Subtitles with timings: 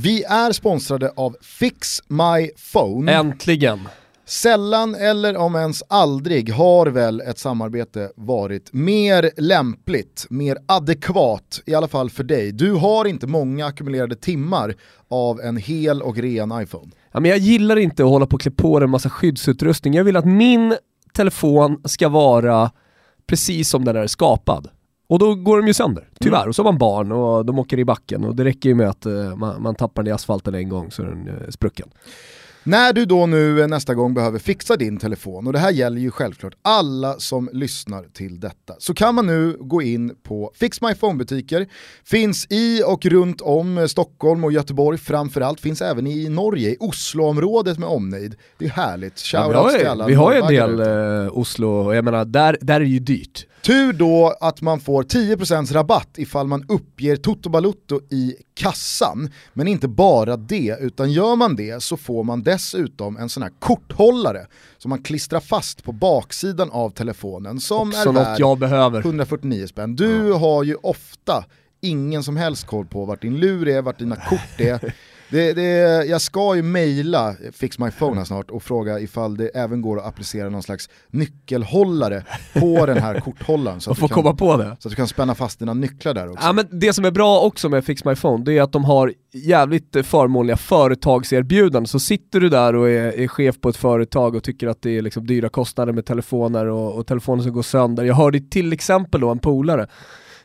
[0.00, 3.12] Vi är sponsrade av Fix My Phone.
[3.12, 3.88] Äntligen!
[4.26, 11.74] Sällan eller om ens aldrig har väl ett samarbete varit mer lämpligt, mer adekvat, i
[11.74, 12.52] alla fall för dig.
[12.52, 14.74] Du har inte många ackumulerade timmar
[15.08, 16.90] av en hel och ren iPhone.
[17.12, 19.94] Ja, men jag gillar inte att hålla på och klä på en massa skyddsutrustning.
[19.94, 20.76] Jag vill att min
[21.12, 22.70] telefon ska vara
[23.26, 24.68] precis som den är skapad.
[25.08, 26.38] Och då går de ju sönder, tyvärr.
[26.38, 26.48] Mm.
[26.48, 28.88] Och så har man barn och de åker i backen och det räcker ju med
[28.88, 31.88] att uh, man, man, tappar den i asfalten en gång så är den uh, sprucken.
[32.68, 36.10] När du då nu nästa gång behöver fixa din telefon, och det här gäller ju
[36.10, 40.94] självklart alla som lyssnar till detta, så kan man nu gå in på Fix My
[40.94, 41.66] Phone-butiker,
[42.04, 47.78] finns i och runt om Stockholm och Göteborg framförallt, finns även i Norge, i Osloområdet
[47.78, 48.34] med omnejd.
[48.58, 50.06] Det är härligt, shoutouts ja, till alla.
[50.06, 52.98] Vi har ju en del eh, Oslo, och jag menar där, där är det ju
[52.98, 53.46] dyrt.
[53.62, 59.30] Tur då att man får 10% rabatt ifall man uppger Toto Balutto i kassan.
[59.52, 63.52] Men inte bara det, utan gör man det så får man dessutom en sån här
[63.58, 64.46] korthållare
[64.78, 69.00] som man klistrar fast på baksidan av telefonen som Också är värd jag behöver.
[69.00, 69.96] 149 spänn.
[69.96, 70.36] Du ja.
[70.36, 71.44] har ju ofta
[71.80, 74.94] ingen som helst koll på vart din lur är, vart dina kort är.
[75.30, 75.62] Det, det,
[76.06, 80.06] jag ska ju mejla Fix My Phone snart och fråga ifall det även går att
[80.06, 83.80] applicera någon slags nyckelhållare på den här korthållaren.
[83.80, 84.76] Så att, få komma på det.
[84.80, 86.46] så att du kan spänna fast dina nycklar där också.
[86.46, 88.84] Ja, men det som är bra också med Fix My Phone, det är att de
[88.84, 91.86] har jävligt förmånliga företagserbjudanden.
[91.86, 94.98] Så sitter du där och är, är chef på ett företag och tycker att det
[94.98, 98.04] är liksom dyra kostnader med telefoner och, och telefoner som går sönder.
[98.04, 99.86] Jag hörde till exempel då en polare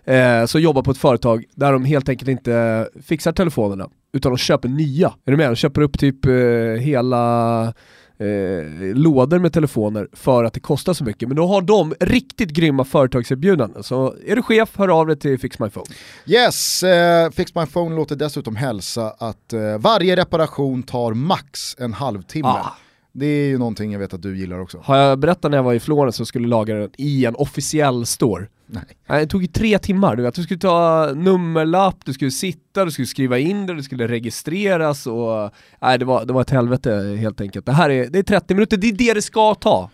[0.05, 4.37] eh, som jobbar på ett företag där de helt enkelt inte fixar telefonerna, utan de
[4.37, 5.07] köper nya.
[5.25, 5.49] Är du med?
[5.49, 6.33] De köper upp typ eh,
[6.79, 7.73] hela
[8.17, 11.27] eh, lådor med telefoner för att det kostar så mycket.
[11.27, 13.83] Men då har de riktigt grymma företagserbjudanden.
[13.83, 15.85] Så är du chef, hör av dig till Fix My Phone.
[16.25, 21.93] Yes, eh, Fix My Phone låter dessutom hälsa att eh, varje reparation tar max en
[21.93, 22.47] halvtimme.
[22.47, 22.77] Ah.
[23.15, 24.81] Det är ju någonting jag vet att du gillar också.
[24.83, 28.05] Har jag berättat när jag var i Florens och skulle laga den i en officiell
[28.05, 28.47] store?
[28.65, 28.83] Nej.
[29.07, 30.35] Det tog ju tre timmar, du vet.
[30.35, 35.07] Du skulle ta nummerlapp, du skulle sitta, du skulle skriva in det, det skulle registreras
[35.07, 35.51] och...
[35.81, 37.65] Nej, det var, det var ett helvete helt enkelt.
[37.65, 39.89] Det här är, det är 30 minuter, det är det det ska ta.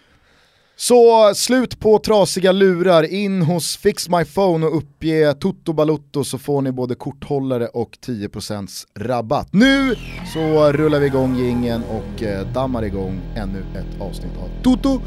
[0.82, 6.38] Så slut på trasiga lurar, in hos Fix My Phone och uppge Toto Balutto så
[6.38, 9.54] får ni både korthållare och 10% rabatt.
[9.54, 9.96] Nu
[10.34, 15.02] så rullar vi igång gingen och eh, dammar igång ännu ett avsnitt av Toto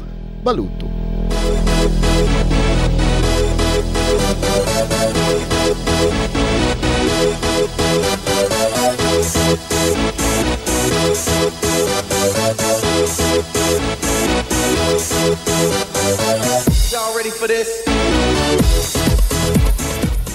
[0.45, 0.87] Balutto.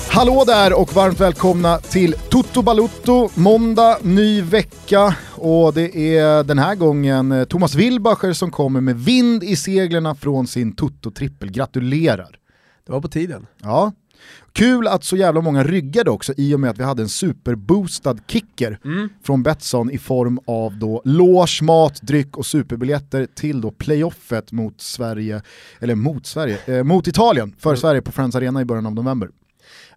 [0.08, 6.58] Hallå där och varmt välkomna till Toto Balutto, måndag, ny vecka och det är den
[6.58, 11.50] här gången eh, Thomas Wilbacher som kommer med vind i seglen från sin Toto-trippel.
[11.50, 12.37] Gratulerar!
[12.88, 13.46] Det var på tiden.
[13.62, 13.92] Ja.
[14.52, 18.16] Kul att så jävla många ryggade också i och med att vi hade en superboostad
[18.26, 19.08] kicker mm.
[19.22, 24.80] från Betsson i form av då loge, mat, dryck och superbiljetter till då playoffet mot
[24.80, 25.42] Sverige,
[25.80, 27.80] eller mot Sverige, eh, mot Italien för mm.
[27.80, 29.28] Sverige på Friends Arena i början av november.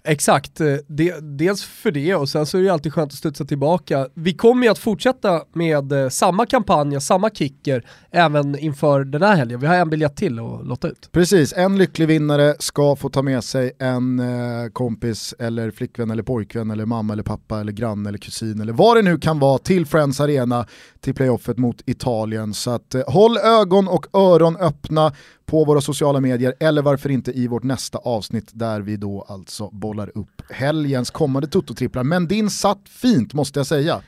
[0.04, 3.46] Exakt, eh, de, dels för det och sen så är det alltid skönt att studsa
[3.46, 4.08] tillbaka.
[4.14, 9.36] Vi kommer ju att fortsätta med eh, samma kampanj, samma kicker även inför den här
[9.36, 9.60] helgen.
[9.60, 11.10] Vi har en biljett till att låta ut.
[11.12, 16.24] Precis, en lycklig vinnare ska få ta med sig en eh, kompis eller flickvän eller
[16.24, 19.58] pojkvän eller mamma eller pappa eller granne eller kusin eller vad det nu kan vara
[19.58, 20.66] till Friends Arena
[21.00, 22.54] till playoffet mot Italien.
[22.54, 25.14] Så att, eh, håll ögon och öron öppna
[25.52, 29.70] på våra sociala medier eller varför inte i vårt nästa avsnitt där vi då alltså
[29.70, 32.04] bollar upp helgens kommande Toto-tripplar.
[32.04, 34.02] Men din satt fint måste jag säga.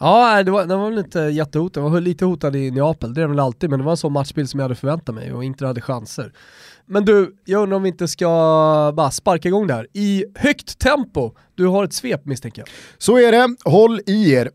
[0.00, 3.20] Ja, det var, den var väl inte jättehotad, den var lite hotad i Neapel, det
[3.20, 5.32] är den väl alltid, men det var en sån matchbild som jag hade förväntat mig
[5.32, 6.32] och inte hade chanser.
[6.86, 8.26] Men du, jag undrar om vi inte ska
[8.96, 11.32] bara sparka igång det här i högt tempo.
[11.54, 12.68] Du har ett svep misstänker jag.
[12.98, 14.50] Så är det, håll i er.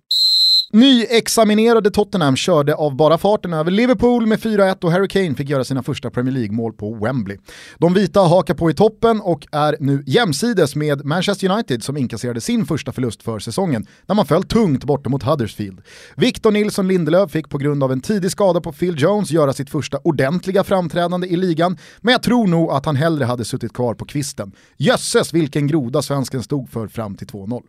[0.74, 5.64] Nyexaminerade Tottenham körde av bara farten över Liverpool med 4-1 och Harry Kane fick göra
[5.64, 7.38] sina första Premier League-mål på Wembley.
[7.78, 12.42] De vita hakar på i toppen och är nu jämsides med Manchester United som inkasserade
[12.42, 15.82] sin första förlust för säsongen när man föll tungt borta mot Huddersfield.
[16.16, 19.70] Victor Nilsson Lindelöf fick på grund av en tidig skada på Phil Jones göra sitt
[19.70, 23.94] första ordentliga framträdande i ligan, men jag tror nog att han hellre hade suttit kvar
[23.94, 24.52] på kvisten.
[24.78, 27.64] Jösses vilken groda svensken stod för fram till 2-0.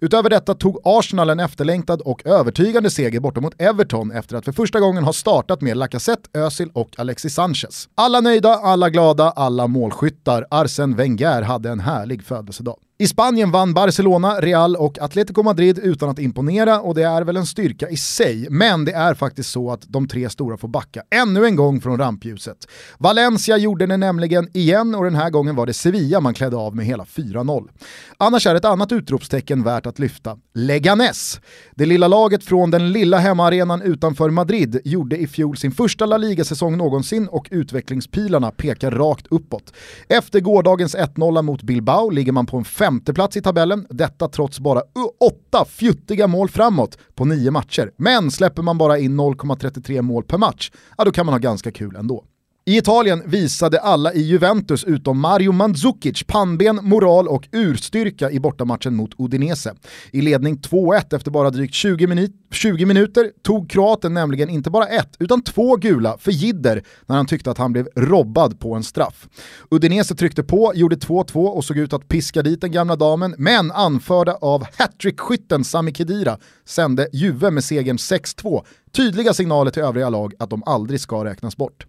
[0.00, 4.52] Utöver detta tog Arsenal en efterlängtad och övertygande seger borta mot Everton efter att för
[4.52, 7.88] första gången ha startat med Lacazette, Özil och Alexis Sanchez.
[7.94, 10.46] Alla nöjda, alla glada, alla målskyttar.
[10.50, 12.76] Arsen Wenger hade en härlig födelsedag.
[13.00, 17.36] I Spanien vann Barcelona, Real och Atletico Madrid utan att imponera och det är väl
[17.36, 21.02] en styrka i sig, men det är faktiskt så att de tre stora får backa
[21.10, 22.56] ännu en gång från rampljuset.
[22.98, 26.76] Valencia gjorde det nämligen igen och den här gången var det Sevilla man klädde av
[26.76, 27.68] med hela 4-0.
[28.16, 30.38] Annars är ett annat utropstecken värt att lyfta.
[30.54, 31.40] Leganes.
[31.74, 36.16] Det lilla laget från den lilla hemmaarenan utanför Madrid gjorde i fjol sin första La
[36.16, 39.72] Liga-säsong någonsin och utvecklingspilarna pekar rakt uppåt.
[40.08, 44.82] Efter gårdagens 1-0 mot Bilbao ligger man på en femteplats i tabellen, detta trots bara
[45.20, 47.90] åtta fjuttiga mål framåt på nio matcher.
[47.96, 51.72] Men släpper man bara in 0,33 mål per match, ja då kan man ha ganska
[51.72, 52.24] kul ändå.
[52.68, 58.94] I Italien visade alla i Juventus utom Mario Mandzukic pannben, moral och urstyrka i bortamatchen
[58.94, 59.74] mot Udinese.
[60.12, 64.86] I ledning 2-1 efter bara drygt 20, minut 20 minuter tog kroaten nämligen inte bara
[64.86, 68.84] ett, utan två gula för jidder när han tyckte att han blev robbad på en
[68.84, 69.28] straff.
[69.70, 73.70] Udinese tryckte på, gjorde 2-2 och såg ut att piska dit den gamla damen, men
[73.70, 80.34] anförda av hattrick-skytten Sami Khedira sände Juve med segern 6-2 tydliga signaler till övriga lag
[80.38, 81.86] att de aldrig ska räknas bort.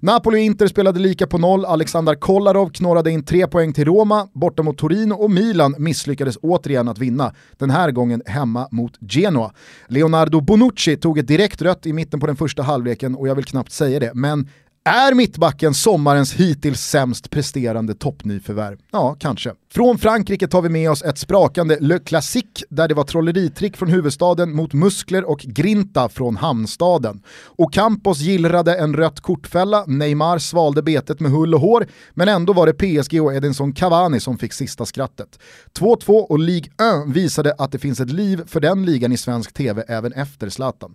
[0.00, 4.28] Napoli och Inter spelade lika på noll, Alexander Kolarov knorrade in tre poäng till Roma,
[4.32, 9.52] borta mot Torino och Milan misslyckades återigen att vinna, den här gången hemma mot Genoa.
[9.88, 13.44] Leonardo Bonucci tog ett direkt rött i mitten på den första halvleken och jag vill
[13.44, 14.48] knappt säga det, men
[14.84, 18.78] är mittbacken sommarens hittills sämst presterande toppnyförvärv?
[18.92, 19.52] Ja, kanske.
[19.76, 23.88] Från Frankrike tar vi med oss ett sprakande Le Classique där det var trolleritrick från
[23.88, 27.22] huvudstaden mot muskler och grinta från hamnstaden.
[27.44, 32.52] Och Campos gillrade en rött kortfälla, Neymar svalde betet med hull och hår, men ändå
[32.52, 35.38] var det PSG och Edinson Cavani som fick sista skrattet.
[35.78, 36.72] 2-2 och Ligue
[37.06, 40.48] 1 visade att det finns ett liv för den ligan i svensk tv även efter
[40.48, 40.94] Zlatan.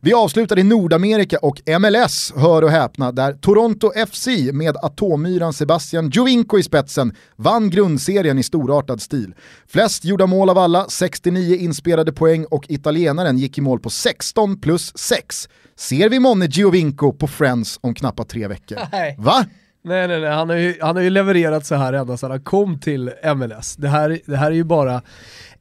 [0.00, 6.10] Vi avslutar i Nordamerika och MLS, hör och häpna, där Toronto FC med atommyran Sebastian
[6.10, 9.34] Jovinko i spetsen vann grundserien i storartad stil.
[9.66, 14.60] Flest gjorda mål av alla, 69 inspelade poäng och italienaren gick i mål på 16
[14.60, 15.48] plus 6.
[15.76, 18.78] Ser vi månne Giovinco på Friends om knappt tre veckor?
[18.92, 19.16] Nej.
[19.18, 19.46] Va?
[19.84, 22.42] Nej nej nej, han har ju, han har ju levererat så här ända sedan han
[22.42, 23.76] kom till MLS.
[23.76, 25.02] Det här, det här är ju bara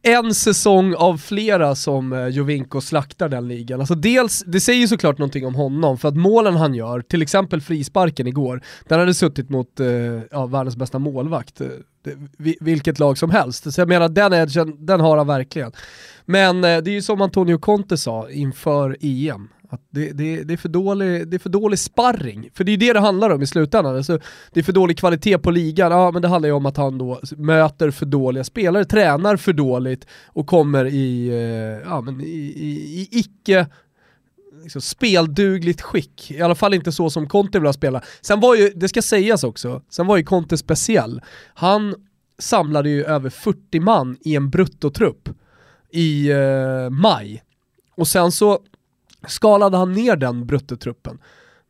[0.06, 3.80] en säsong av flera som eh, Jovinko slaktar den ligan.
[3.80, 7.22] Alltså dels, det säger ju såklart någonting om honom, för att målen han gör, till
[7.22, 9.88] exempel frisparken igår, den hade suttit mot eh,
[10.32, 11.68] ja, världens bästa målvakt, eh,
[12.04, 13.74] det, vilket lag som helst.
[13.74, 15.72] Så jag menar, den edgen, den har han verkligen.
[16.26, 20.54] Men eh, det är ju som Antonio Conte sa inför EM, att det, det, det,
[20.54, 23.42] är för dålig, det är för dålig sparring, för det är det det handlar om
[23.42, 23.96] i slutändan.
[23.96, 24.20] Alltså,
[24.52, 26.98] det är för dålig kvalitet på ligan, ja men det handlar ju om att han
[26.98, 32.54] då möter för dåliga spelare, tränar för dåligt och kommer i, eh, ja, men i,
[32.56, 33.68] i, i icke
[34.64, 36.32] liksom, speldugligt skick.
[36.32, 38.02] I alla fall inte så som Conte vill ha spela.
[38.22, 41.22] Sen var ju, det ska sägas också, sen var ju Conte speciell.
[41.54, 41.96] Han
[42.40, 45.30] samlade ju över 40 man i en bruttotrupp
[45.92, 47.44] i eh, maj.
[47.96, 48.60] Och sen så
[49.28, 51.20] skalade han ner den bruttotruppen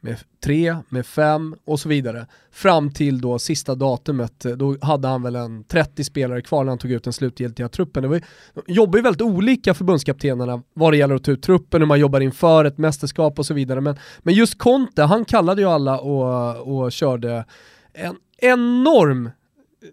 [0.04, 2.28] med tre, med fem och så vidare.
[2.52, 6.72] Fram till då sista datumet, eh, då hade han väl en 30 spelare kvar när
[6.72, 8.04] han tog ut den slutgiltiga truppen.
[8.04, 8.22] Det var,
[8.54, 12.00] de jobbar ju väldigt olika förbundskaptenerna vad det gäller att ta ut truppen, hur man
[12.00, 13.82] jobbar inför ett mästerskap och så vidare.
[13.82, 17.46] Men, men just Conte, han kallade ju alla och, och körde
[17.94, 19.30] en enorm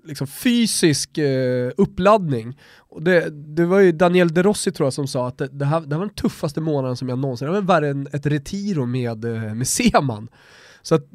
[0.05, 2.59] liksom fysisk eh, uppladdning.
[2.77, 5.65] Och det, det var ju Daniel De Rossi tror jag som sa att det, det,
[5.65, 8.27] här, det här var den tuffaste månaden som jag någonsin, det var värre än ett
[8.27, 10.29] retiro med, eh, med Seman.
[10.83, 11.07] Så att,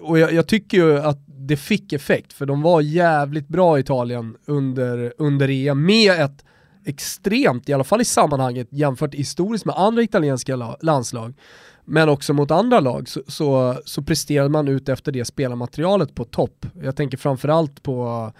[0.00, 3.80] och jag, jag, tycker ju att det fick effekt, för de var jävligt bra i
[3.80, 6.44] Italien under, under EM med ett
[6.88, 11.34] extremt, i alla fall i sammanhanget jämfört historiskt med andra italienska landslag,
[11.84, 16.24] men också mot andra lag så, så, så presterade man ut efter det spelarmaterialet på
[16.24, 16.66] topp.
[16.82, 18.32] Jag tänker framförallt på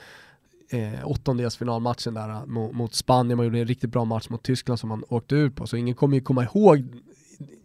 [0.70, 4.80] eh, åttondelsfinalmatchen där eh, mot, mot Spanien, man gjorde en riktigt bra match mot Tyskland
[4.80, 6.84] som man åkte ut på, så ingen kommer ju komma ihåg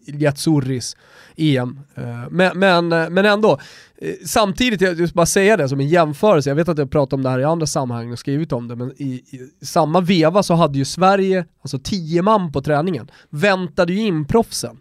[0.06, 0.96] Jatsuris
[1.36, 1.80] EM.
[1.96, 3.60] Eh, men, men, eh, men ändå,
[3.98, 7.14] eh, samtidigt, jag vill bara säga det som en jämförelse, jag vet att jag pratat
[7.14, 10.44] om det här i andra sammanhang och skrivit om det, men i, i samma veva
[10.44, 14.80] så hade ju Sverige, alltså tio man på träningen, väntade ju in proffsen.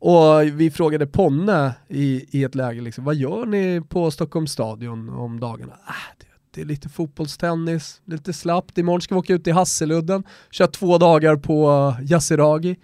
[0.00, 5.08] Och vi frågade Ponne i, i ett läge, liksom, vad gör ni på Stockholms stadion
[5.08, 5.72] om dagarna?
[5.84, 8.78] Ah, det, det, är lite fotbollstennis, lite slappt.
[8.78, 12.76] Imorgon ska vi åka ut till Hasseludden, köra två dagar på Yasuragi.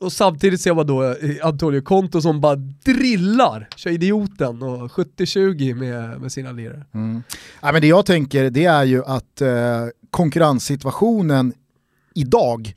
[0.00, 5.74] Och samtidigt ser man då eh, Antonio Conto som bara drillar, kör idioten och 70-20
[5.74, 6.84] med, med sina lirare.
[6.94, 7.22] Mm.
[7.62, 11.52] Ja, men det jag tänker det är ju att eh, konkurrenssituationen
[12.14, 12.74] idag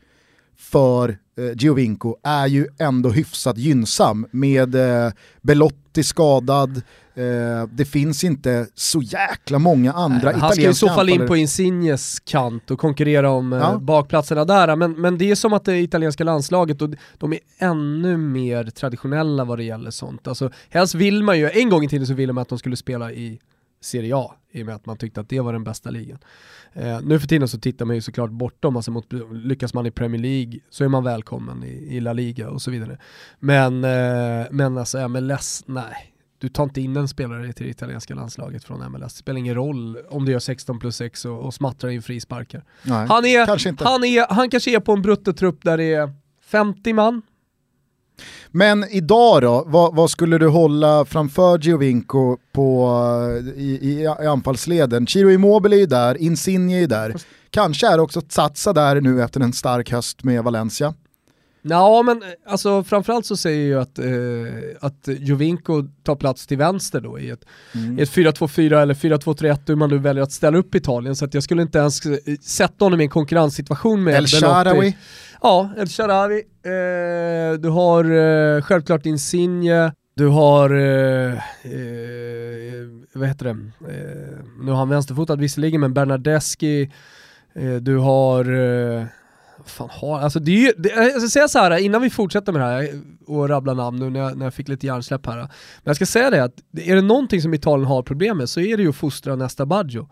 [0.57, 5.11] för eh, Giovinco är ju ändå hyfsat gynnsam med eh,
[5.41, 6.81] Belotti skadad,
[7.15, 11.09] Eh, det finns inte så jäkla många andra Nej, italienska Han ska i så fall
[11.09, 13.77] in på Insignes kant och konkurrera om eh, Ja.
[13.77, 14.75] bakplatserna där.
[14.75, 19.43] Men, men det är som att det italienska landslaget, och de är ännu mer traditionella
[19.45, 20.27] vad det gäller sånt.
[20.27, 22.75] Alltså, helst vill man ju, en gång i tiden så ville man att de skulle
[22.75, 23.39] spela i
[23.81, 26.19] Serie A, i och med att man tyckte att det var den bästa ligan.
[26.73, 29.91] Eh, nu för tiden så tittar man ju såklart bortom, alltså mot, lyckas man i
[29.91, 32.97] Premier League så är man välkommen i, i La Liga och så vidare.
[33.39, 36.12] Men, eh, men alltså MLS, nej.
[36.43, 39.13] Du tar inte in en spelare till det italienska landslaget från MLS.
[39.13, 42.63] Det spelar ingen roll om du gör 16 plus 6 och, och smattrar in frisparkar.
[42.83, 43.83] Nej, Han, är, kanske inte.
[43.83, 46.13] han, är, han kanske är på en bruttotrupp där det är
[46.45, 47.21] 50 man.
[48.47, 52.89] Men idag då, vad, vad skulle du hålla framför Giovinco på,
[53.39, 55.07] eh, i, i, i anfallsleden?
[55.07, 57.15] Chiro Immobile är ju där, Insigne är ju där.
[57.49, 60.93] Kanske är också Tsatsa där nu efter en stark höst med Valencia.
[61.65, 64.05] Ja men eh, alltså framförallt så säger jag att, eh,
[64.81, 67.99] att Jovinko tar plats till vänster då i ett, Mm.
[67.99, 71.43] ett 4-2-4 eller 4-2-3-1 hur man nu väljer att ställa upp Italien så att jag
[71.43, 74.27] skulle inte ens eh, sätta honom i en konkurrenssituation med El.
[74.27, 74.97] Sharawi,
[75.41, 76.35] Ja, El Sharawi.
[76.65, 78.03] Eh, du har
[78.55, 81.39] eh, självklart Insigne, du har, eh, eh,
[83.13, 86.91] vad heter det, eh, nu har han vänsterfotad visserligen men Bernardeschi,
[87.55, 88.45] eh, du har,
[89.65, 92.51] fan har, alltså det är ju, det, jag ska säga så här innan vi fortsätter
[92.51, 95.37] med det här och rabbla namn nu när jag, när jag fick lite hjärnsläpp här.
[95.37, 95.49] Men
[95.83, 98.77] jag ska säga det att är det någonting som Italien har problem med så är
[98.77, 100.07] det ju att fostra nästa Baggio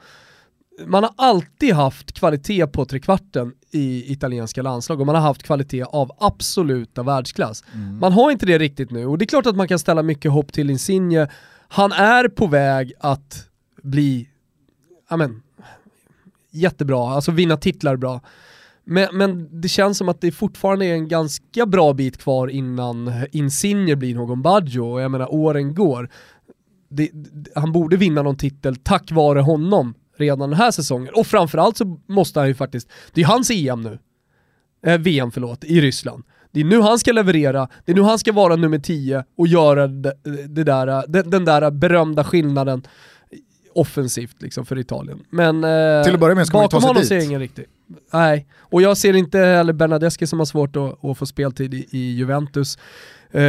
[0.85, 5.83] man har alltid haft kvalitet på trekvarten i italienska landslag och man har haft kvalitet
[5.83, 7.63] av absoluta världsklass.
[7.99, 10.31] Man har inte det riktigt nu och det är klart att man kan ställa mycket
[10.31, 11.27] hopp till Insigne.
[11.67, 13.47] Han är på väg att
[13.81, 14.29] bli,
[15.07, 15.43] amen,
[16.51, 18.21] jättebra, alltså vinna titlar bra.
[18.85, 23.11] Men, men det känns som att det fortfarande är en ganska bra bit kvar innan
[23.31, 26.09] Insigne blir någon Baggio och jag menar åren går.
[26.89, 31.13] Det, det, han borde vinna någon titel tack vare honom redan den här säsongen.
[31.13, 33.99] Och framförallt så måste han ju faktiskt, det är hans EM nu,
[34.85, 36.23] eh, VM förlåt, i Ryssland.
[36.51, 39.47] Det är nu han ska leverera, det är nu han ska vara nummer 10 och
[39.47, 40.13] göra det,
[40.47, 42.83] det där, den, den där berömda skillnaden
[43.75, 45.19] offensivt liksom för Italien.
[45.29, 47.07] Men eh, Till att börja med ska bakom honom dit.
[47.07, 47.65] ser jag ingen riktig.
[48.13, 51.87] Nej, och jag ser inte heller Bernadeschi som har svårt att, att få speltid i,
[51.91, 52.77] i Juventus
[53.31, 53.41] eh,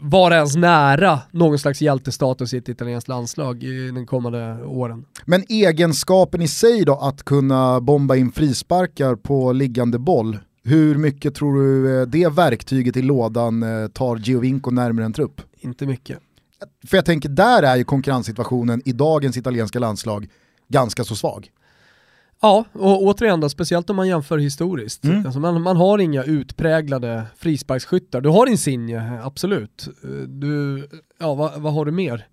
[0.00, 5.04] vara ens nära någon slags hjältestatus i ett italienskt landslag i den kommande åren.
[5.24, 11.34] Men egenskapen i sig då, att kunna bomba in frisparkar på liggande boll, hur mycket
[11.34, 15.40] tror du eh, det verktyget i lådan eh, tar Giovinco närmare en trupp?
[15.60, 16.18] Inte mycket.
[16.86, 20.28] För jag tänker, där är ju konkurrenssituationen i dagens italienska landslag
[20.68, 21.50] ganska så svag.
[22.40, 25.04] Ja, och återigen då, speciellt om man jämför historiskt.
[25.04, 25.26] Mm.
[25.26, 28.20] Alltså man, man har inga utpräglade frisparksskyttar.
[28.20, 29.88] Du har Insigne, absolut.
[30.26, 30.88] Du,
[31.18, 32.26] ja, vad, vad har du mer?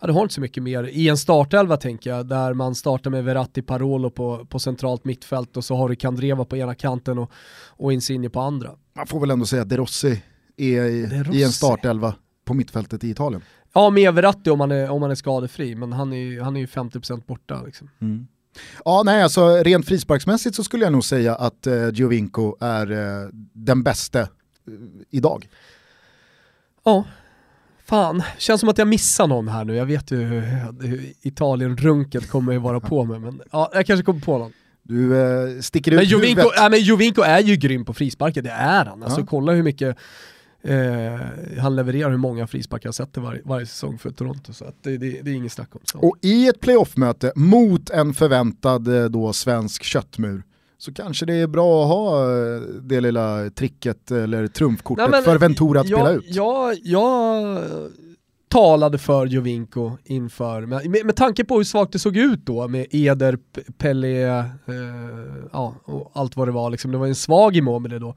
[0.00, 0.84] Ja, du har inte så mycket mer.
[0.84, 5.56] I en startelva tänker jag, där man startar med Verratti Parolo på, på centralt mittfält
[5.56, 7.30] och så har du Kandreva på ena kanten och,
[7.66, 8.70] och Insigne på andra.
[8.96, 10.22] Man får väl ändå säga att De Rossi
[10.56, 12.14] är i, i en startelva
[12.44, 13.42] på mittfältet i Italien.
[13.74, 16.56] Ja, med Verratti om man är, om man är skadefri, men han är ju han
[16.56, 17.62] är ju 50% borta.
[17.66, 17.88] Liksom.
[18.84, 23.28] Ja, nej, alltså rent frisparksmässigt så skulle jag nog säga att eh, Giovinco är eh,
[23.52, 24.26] den bästa eh,
[25.10, 25.48] idag.
[26.84, 27.04] Ja,
[27.84, 28.22] fan.
[28.38, 29.76] Känns som att jag missar någon här nu.
[29.76, 30.40] Jag vet ju hur,
[30.86, 34.52] hur Italien-runket kommer ju vara på mig, men ja, jag kanske kommer på någon.
[34.82, 36.60] Du eh, sticker ut Men Jovinko, huvudet.
[36.62, 39.02] äh, men Jovinko är ju grym på frisparkar, det är han.
[39.02, 39.26] Alltså Ja.
[39.26, 39.96] kolla hur mycket
[40.64, 41.20] eh,
[41.58, 44.52] han levererar, hur många frisparkar han sätter varje, varje säsong för Toronto.
[44.52, 45.80] Så det, det, det är inget snack om.
[45.84, 45.98] Så.
[45.98, 50.42] Och i ett playoff-möte mot en förväntad eh, då svensk köttmur
[50.78, 55.22] så kanske det är bra att ha eh, det lilla tricket eller trumfkortet Nej, men
[55.24, 56.24] för Ventura att jag, spela ut.
[56.28, 57.58] Jag, jag
[58.48, 62.68] talade för Jovinko inför, med, med, med tanke på hur svagt det såg ut då
[62.68, 63.38] med Eder,
[63.78, 64.44] Pelle, eh,
[65.52, 66.70] ja, och allt vad det var.
[66.70, 66.92] Liksom.
[66.92, 68.14] Det var en svag Immobile då.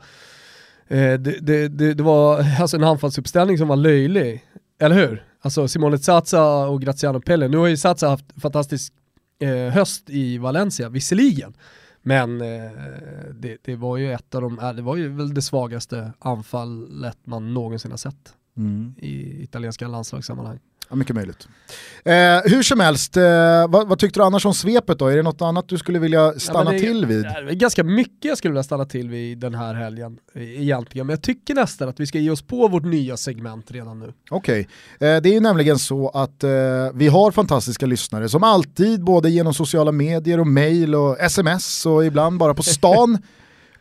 [0.87, 4.43] Eh, det, det, det, det var alltså en anfallsuppställning som var löjlig,
[4.79, 5.23] eller hur?
[5.41, 7.47] Alltså Simone Zaza och Graziano Pelle.
[7.47, 8.93] Nu har ju Zaza haft fantastisk
[9.39, 11.53] eh, höst i Valencia, visserligen.
[12.01, 12.71] Men eh,
[13.33, 17.17] det, det var ju ett av de, äh, det var ju väl det svagaste anfallet
[17.23, 18.93] man någonsin har sett Mm.
[18.97, 20.59] i italienska landslagssammanhang.
[20.89, 21.47] Ja, mycket möjligt.
[22.05, 22.13] Eh,
[22.51, 23.23] hur som helst, eh,
[23.69, 25.07] vad, vad tyckte du annars om svepet då?
[25.07, 27.23] Är det något annat du skulle vilja stanna Ja, det- till vid?
[27.23, 31.13] Det är ganska mycket jag skulle vilja stanna till vid den här helgen egentligen, men
[31.13, 34.13] jag tycker nästan att vi ska ge oss på vårt nya segment redan nu.
[34.29, 34.59] Okej,
[34.93, 36.49] eh, det är ju nämligen så att eh,
[36.93, 42.05] vi har fantastiska lyssnare som alltid, både genom sociala medier och mail och sms och
[42.05, 43.17] ibland bara på stan,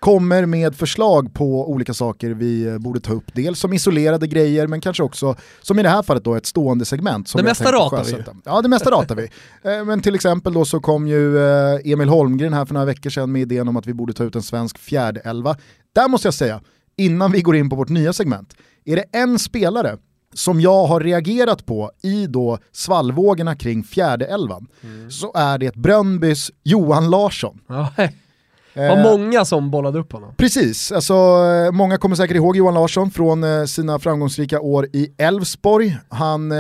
[0.01, 3.25] kommer med förslag på olika saker vi eh, borde ta upp.
[3.35, 6.85] Dels som isolerade grejer men kanske också, som i det här fallet då, ett stående
[6.85, 7.29] segment.
[7.29, 8.25] Som det mesta ratar vi.
[8.45, 9.29] Ja, det mesta ratar vi.
[9.63, 13.11] Eh, men till exempel då så kom ju eh, Emil Holmgren här för några veckor
[13.11, 15.57] sedan med idén om att vi borde ta ut en svensk fjärde elva.
[15.95, 16.61] Där måste jag säga,
[16.97, 19.99] innan vi går in på vårt nya segment, är det en spelare
[20.35, 25.11] som jag har reagerat på i då svallvågorna kring fjärde elvan mm.
[25.11, 27.61] så är det Brönnbys Johan Larsson.
[28.77, 30.35] Var många som bollade upp honom.
[30.37, 31.15] Precis, alltså,
[31.73, 35.99] många kommer säkert ihåg Johan Larsson från eh, sina framgångsrika år i Elfsborg.
[36.09, 36.59] Han eh,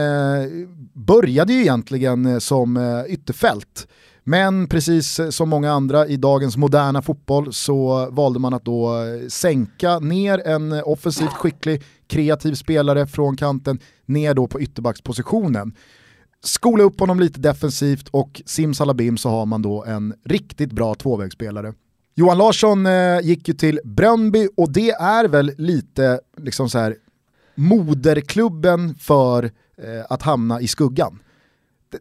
[0.94, 3.86] började ju egentligen eh, som eh, ytterfält.
[4.28, 9.28] Men precis som många andra i dagens moderna fotboll så valde man att då eh,
[9.28, 15.74] sänka ner en offensivt skicklig, kreativ spelare från kanten ner då på ytterbackspositionen.
[16.44, 21.74] Skola upp honom lite defensivt och simsalabim så har man då en riktigt bra tvåvägsspelare.
[22.18, 26.96] Johan Larsson eh, gick ju till Bröndby och det är väl lite liksom så här
[27.54, 31.18] moderklubben för eh, att hamna i skuggan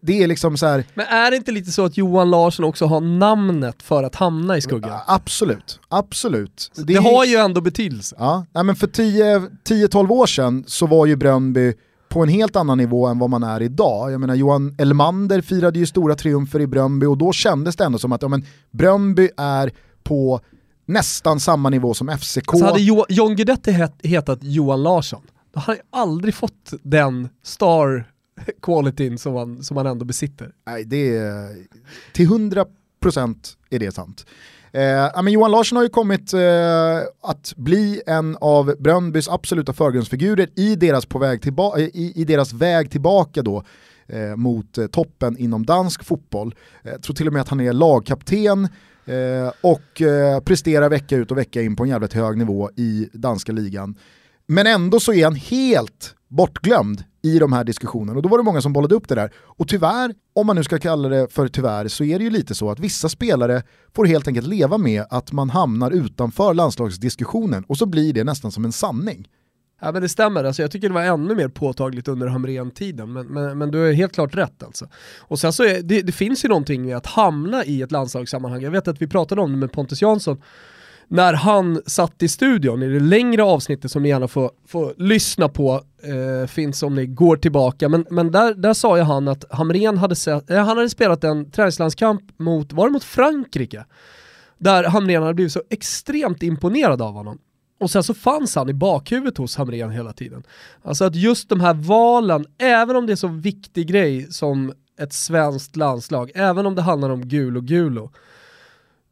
[0.01, 0.86] det är liksom så här...
[0.93, 4.57] Men är det inte lite så att Johan Larsson också har namnet för att hamna
[4.57, 5.00] i skuggan?
[5.07, 6.72] Absolut, absolut.
[6.75, 8.15] Det, det har ju ändå betydelse.
[8.19, 11.74] Ja, men för 10-12 år sedan så var ju Bröndby
[12.10, 14.12] på en helt annan nivå än vad man är idag.
[14.12, 18.00] Jag menar Johan Elmander firade ju stora triumfer i Bröndby och då kändes det ändå
[18.00, 19.72] som att ja, men Bröndby är
[20.05, 20.41] på
[20.85, 22.53] nästan samma nivå som FCK.
[22.53, 23.71] Alltså hade jo John Guidetti
[24.03, 25.21] hetat Johan Larsson,
[25.53, 28.12] då hade han aldrig fått den star
[28.62, 30.51] qualityn som man, som man ändå besitter.
[30.67, 31.55] Nej, det är,
[32.13, 32.65] till 100%
[33.69, 34.25] är det sant.
[34.71, 40.50] Eh, men Johan Larsson har ju kommit eh, att bli en av Brönnbys absoluta förgrundsfigurer
[40.55, 43.63] i deras, på väg tillba- i, i deras väg tillbaka då,
[44.07, 46.55] eh, mot eh, toppen inom dansk fotboll.
[46.83, 48.67] Jag eh, tror till och med att han är lagkapten
[49.05, 53.09] eh, och eh, presterar vecka ut och vecka in på en jävligt hög nivå i
[53.13, 53.95] danska ligan.
[54.47, 58.43] Men ändå så är han helt bortglömd i de här diskussionerna och då var det
[58.43, 59.31] många som bollade upp det där.
[59.35, 62.55] Och tyvärr, om man nu ska kalla det för tyvärr, så är det ju lite
[62.55, 63.63] så att vissa spelare
[63.95, 68.51] får helt enkelt leva med att man hamnar utanför landslagsdiskussionen och så blir det nästan
[68.51, 69.27] som en sanning.
[69.82, 73.27] Ja men det stämmer, alltså, jag tycker det var ännu mer påtagligt under Hamrén-tiden, men,
[73.27, 74.88] men, men, du har helt klart rätt alltså.
[75.20, 78.61] Och sen så är, det, det finns ju någonting med att hamna i ett landslagssammanhang,
[78.61, 80.42] jag vet att vi pratade om det med Pontus Jansson,
[81.07, 85.50] när han satt i studion i det längre avsnittet som ni gärna får, får lyssna
[85.50, 89.46] på, eh, finns om ni går tillbaka, men, men där, där sa ju han att
[89.51, 93.85] Hamrén hade, sett, eh, han hade spelat en träningslandskamp mot, var det mot Frankrike?
[94.57, 97.40] Där Hamrén hade blivit så extremt imponerad av honom.
[97.77, 100.44] Och sen så fanns han i bakhuvudet hos Hamrén hela tiden.
[100.83, 105.14] Alltså att just de här valen, även om det är så viktig grej som ett
[105.14, 108.11] svenskt landslag, även om det handlar om gul och gulo,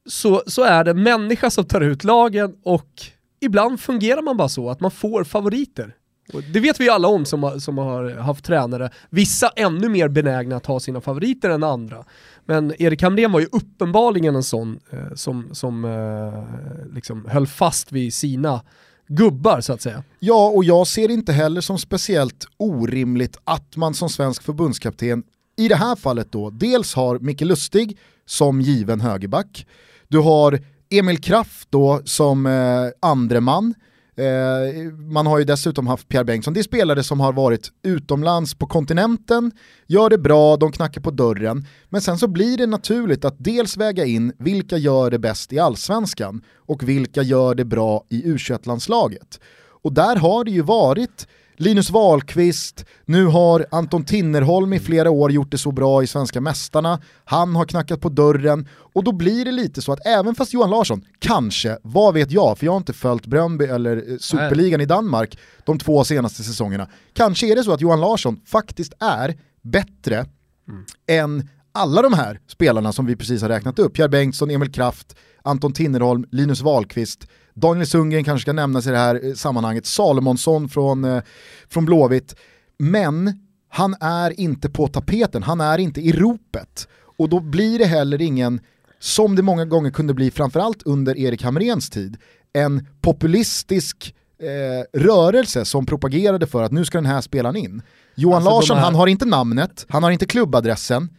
[0.06, 3.02] så, så är det människa som tar ut lagen och
[3.40, 5.96] ibland fungerar man bara så att man får favoriter.
[6.34, 10.08] Och det vet vi ju alla om som, som har haft tränare, vissa ännu mer
[10.08, 12.06] benägna att ha sina favoriter än andra.
[12.46, 17.92] Men Erik Hamrén var ju uppenbarligen en sån eh, som, som eh, liksom höll fast
[17.92, 18.62] vid sina
[19.08, 20.04] gubbar så att säga.
[20.20, 25.24] Ja, och jag ser inte heller som speciellt orimligt att man som svensk förbundskapten
[25.58, 29.68] i det här fallet då dels har Micke Lustig som given högerback,
[30.08, 30.60] du har
[30.90, 33.74] Emil Kraft då som eh, andre man.
[34.16, 38.56] Eh, man har ju dessutom haft Pierre Bengtsson, det är spelare som har varit utomlands
[38.56, 39.52] på kontinenten,
[39.88, 43.78] gör det bra, de knackar på dörren, men sen så blir det naturligt att dels
[43.78, 48.38] väga in vilka gör det bäst i allsvenskan och vilka gör det bra i u
[48.64, 49.40] landslaget
[49.84, 55.32] Och där har det ju varit Linus Wahlqvist, nu har Anton Tinnerholm i flera år
[55.32, 58.68] gjort det så bra i Svenska Mästarna, han har knackat på dörren.
[58.94, 62.58] Och då blir det lite så att även fast Johan Larsson, kanske, vad vet jag,
[62.58, 66.88] för jag har inte följt Bröndby eller eh, Superligan i Danmark de två senaste säsongerna,
[67.14, 70.26] kanske är det så att Johan Larsson faktiskt är bättre
[70.68, 70.86] mm.
[71.08, 75.16] än alla de här spelarna som vi precis har räknat upp, Pierre Bengtsson, Emil Kraft,
[75.42, 80.70] Anton Tinnerholm, Linus Wahlqvist, Daniel Sundgren kanske ska nämnas i det här eh, sammanhanget, Salomonsson
[80.70, 81.24] från, eh,
[81.70, 82.36] från Blåvitt.
[82.80, 83.40] Men
[83.70, 86.88] han är inte på tapeten, han är inte i ropet.
[87.18, 88.60] Och då blir det heller ingen,
[89.00, 92.18] som det många gånger kunde bli framförallt under Erik Hamrens tid,
[92.54, 97.82] en populistisk eh, rörelse som propagerade för att nu ska den här spelaren in.
[98.16, 98.84] Johan alltså, Larsson, här...
[98.84, 101.10] han har inte namnet, han har inte klubbadressen,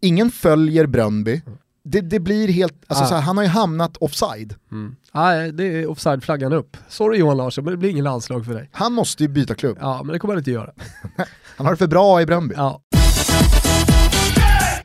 [0.00, 1.42] ingen följer Bröndby,
[1.84, 3.06] det, det blir helt, alltså ah.
[3.06, 4.54] så här, han har ju hamnat offside.
[4.70, 4.96] Mm.
[5.12, 6.76] Ah, det är offside-flaggan upp.
[6.88, 8.68] Sorry Johan Larsson, men det blir ingen landslag för dig.
[8.72, 9.78] Han måste ju byta klubb.
[9.80, 10.72] Ja, men det kommer han inte göra.
[11.56, 12.54] han har det för bra i Bröndby.
[12.58, 12.82] Ja.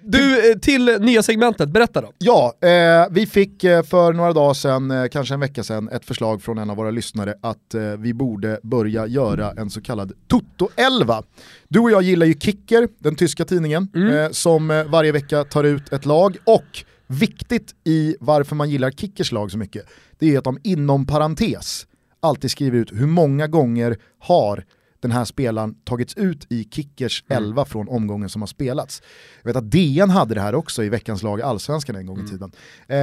[0.09, 2.11] Du, eh, till nya segmentet, berätta då.
[2.17, 6.05] Ja, eh, vi fick eh, för några dagar sedan, eh, kanske en vecka sedan, ett
[6.05, 10.11] förslag från en av våra lyssnare att eh, vi borde börja göra en så kallad
[10.27, 11.23] Toto-11.
[11.67, 14.17] Du och jag gillar ju Kicker, den tyska tidningen, Mm.
[14.17, 19.31] eh, som varje vecka tar ut ett lag och viktigt i varför man gillar Kickers
[19.31, 19.85] lag så mycket,
[20.19, 21.87] det är att de inom parentes
[22.19, 24.63] alltid skriver ut hur många gånger har
[24.99, 27.43] den här spelaren tagits ut i Kickers Mm.
[27.43, 29.01] 11 från omgången som har spelats.
[29.41, 32.27] Jag vet att DN hade det här också i veckans lag Allsvenskan en gång i
[32.27, 32.51] tiden.
[32.88, 32.97] Eh,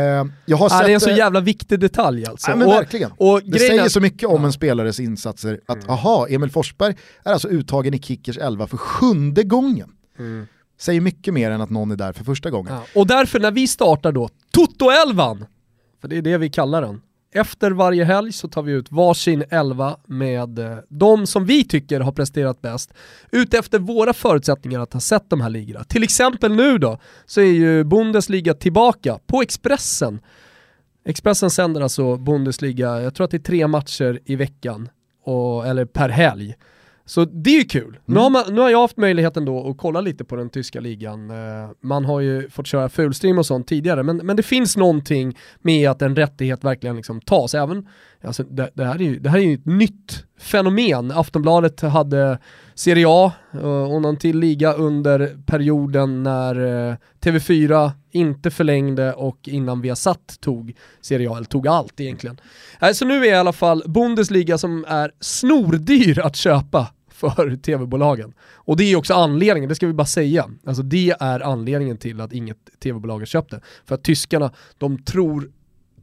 [0.46, 2.50] jag har sett det är en så eh, jävla viktig detalj alltså.
[2.50, 3.10] Ja, men och, verkligen.
[3.16, 4.46] och det säger så mycket om Ja.
[4.46, 9.42] en spelares insatser att aha, Emil Forsberg är alltså uttagen i Kickers 11 för sjunde
[9.42, 9.90] gången.
[10.80, 12.72] Säger mycket mer än att någon är där för första gången.
[12.74, 13.00] Ja.
[13.00, 15.44] Och därför när vi startar då Toto-elvan,
[16.00, 17.00] för det är det vi kallar den,
[17.34, 22.00] efter varje helg så tar vi ut varsin elva med eh, de som vi tycker
[22.00, 22.94] har presterat bäst
[23.30, 25.84] utefter våra förutsättningar att ha sett de här ligorna.
[25.84, 30.20] Till exempel nu då så är ju Bundesliga tillbaka på Expressen.
[31.06, 34.88] Expressen sänder alltså Bundesliga, jag tror att det är tre matcher i veckan,
[35.24, 36.54] och, eller per helg.
[37.06, 37.98] Så det är ju kul.
[38.04, 40.80] Nu, har man, nu har jag haft möjligheten då att kolla lite på den tyska
[40.80, 41.30] ligan.
[41.30, 45.38] Eh, Man har ju fått köra fulstream och sånt tidigare, men, men det finns någonting
[45.62, 47.54] med att en rättighet verkligen liksom tas.
[47.54, 47.88] Även,
[48.22, 51.10] alltså det, det, här är ju, det här är ju ett nytt fenomen.
[51.10, 52.38] Aftonbladet hade
[52.74, 53.60] Serie A eh,
[53.92, 60.76] och någon till liga under perioden när eh, TV4 inte förlängde och innan Viasat tog
[61.00, 62.40] Serie A, eller tog allt egentligen.
[62.80, 68.32] Eh, Så nu är i alla fall Bundesliga som är snordyr att köpa för tv-bolagen.
[68.54, 70.50] Och det är också anledningen, det ska vi bara säga.
[70.66, 73.60] Alltså det är anledningen till att inget tv-bolag har köpt det.
[73.84, 75.50] För att tyskarna, de tror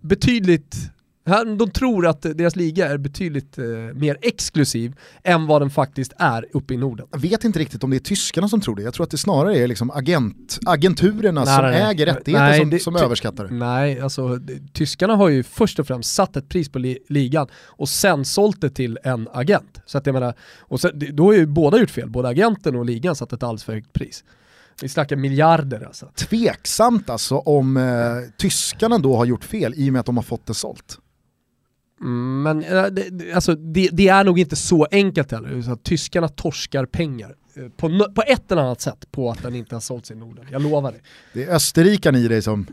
[0.01, 0.75] betydligt
[1.57, 6.45] de tror att deras liga är betydligt eh, mer exklusiv än vad den faktiskt är
[6.53, 7.07] uppe i Norden.
[7.11, 9.17] Jag vet inte riktigt om det är tyskarna som tror det, jag tror att det
[9.17, 13.53] snarare är liksom agent, agenturerna Nej, som nej, äger rättigheter som, det- som överskattar det.
[13.53, 14.39] Nej, alltså
[14.73, 18.61] tyskarna har ju först och främst satt ett pris på li ligan och sen sålt
[18.61, 19.81] det till en agent.
[19.85, 22.85] Så att jag menar, och sen, då har ju båda gjort fel, både agenten och
[22.85, 24.23] ligan satt ett alldeles för högt pris.
[24.81, 26.05] Vi snackar miljarder alltså.
[26.15, 27.83] Tveksamt alltså om eh,
[28.37, 30.97] tyskarna då har gjort fel i och med att de har fått det sålt.
[32.03, 32.83] Men eh,
[33.35, 38.05] alltså, det, det är nog inte så enkelt heller, så tyskarna torskar pengar eh, på,
[38.15, 40.45] på ett eller annat sätt på att den inte har sålts i Norden.
[40.51, 40.97] Jag lovar det.
[41.33, 42.67] Det är österrikan i dig som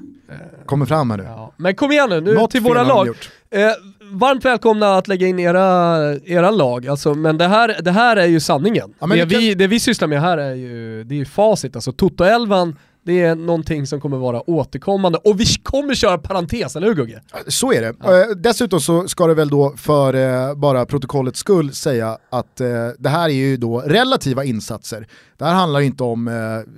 [0.67, 1.25] kommer fram här nu.
[1.25, 1.53] Ja.
[1.57, 3.09] Men kom igen nu, nu Något till våra lag.
[3.51, 3.71] Eh,
[4.13, 8.27] varmt välkomna att lägga in era, era lag, alltså, men det här, det här är
[8.27, 8.95] ju sanningen.
[8.99, 11.75] Ja, det, vi kan- det vi sysslar med här är ju, det är ju facit,
[11.77, 12.77] alltså Toto-elvan,
[13.09, 17.23] det är någonting som kommer vara återkommande och vi kommer köra parentes, eller hur Gugge?
[17.47, 17.89] Så är det.
[17.89, 22.69] Eh, dessutom så ska det väl då för eh, bara protokollets skull säga att eh,
[22.99, 25.09] det här är ju då relativa insatser.
[25.37, 26.31] Det här handlar inte om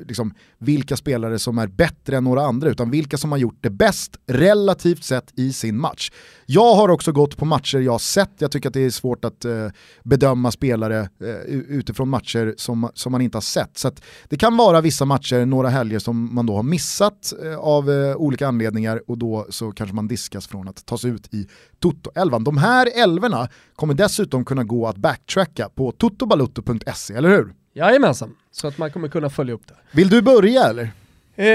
[0.09, 3.71] liksom, vilka spelare som är bättre än några andra utan vilka som har gjort det
[3.71, 6.11] bäst relativt sett i sin match.
[6.47, 9.25] Jag har också gått på matcher jag har sett, jag tycker att det är svårt
[9.25, 9.69] att eh,
[10.05, 13.79] bedöma spelare eh, utifrån matcher som, som man inte har sett.
[13.79, 17.59] Så att det kan vara vissa matcher, några helger som man då har missat eh,
[17.59, 21.49] av eh, olika anledningar och då så kanske man diskas från att tas ut i
[21.79, 22.45] Toto-elvan.
[22.45, 27.55] De här elverna kommer dessutom kunna gå att backtracka på totobalutto.se, eller hur?
[27.75, 29.75] Jajamensan, så att man kommer kunna följa upp det.
[29.93, 30.91] Vill du börja eller?
[31.37, 31.47] Eh,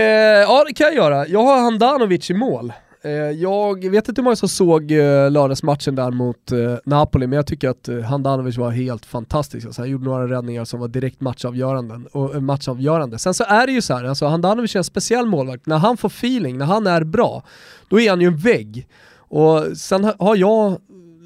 [0.42, 1.28] ja det kan jag göra.
[1.28, 2.74] Jag har Handanovic i mål.
[3.02, 7.36] Eh, jag vet inte hur många som såg eh, lördagsmatchen där mot eh, Napoli, men
[7.38, 9.66] jag tycker att eh, Handanovic var helt fantastisk.
[9.66, 12.02] Alltså, han gjorde några räddningar som var direkt matchavgörande.
[12.12, 13.20] Och, eh, matchavgörande.
[13.20, 15.66] Sen så är det ju så här, alltså, Handanovic är en speciell målvakt.
[15.66, 17.44] När han får feeling, när han är bra,
[17.90, 18.88] då är han ju en vägg.
[19.18, 20.78] Och sen ha- har jag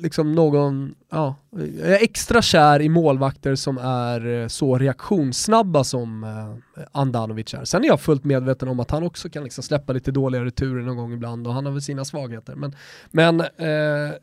[0.02, 6.24] liksom någon, ja, jag är extra kär i målvakter som är eh, så reaktionssnabba som
[6.24, 7.66] eh, Andanovic är.
[7.66, 10.82] Sen är jag fullt medveten om att han också kan liksom släppa lite dåliga returer
[10.82, 12.56] någon gång ibland och han har väl sina svagheter.
[12.56, 12.76] Men,
[13.12, 14.14] men eh,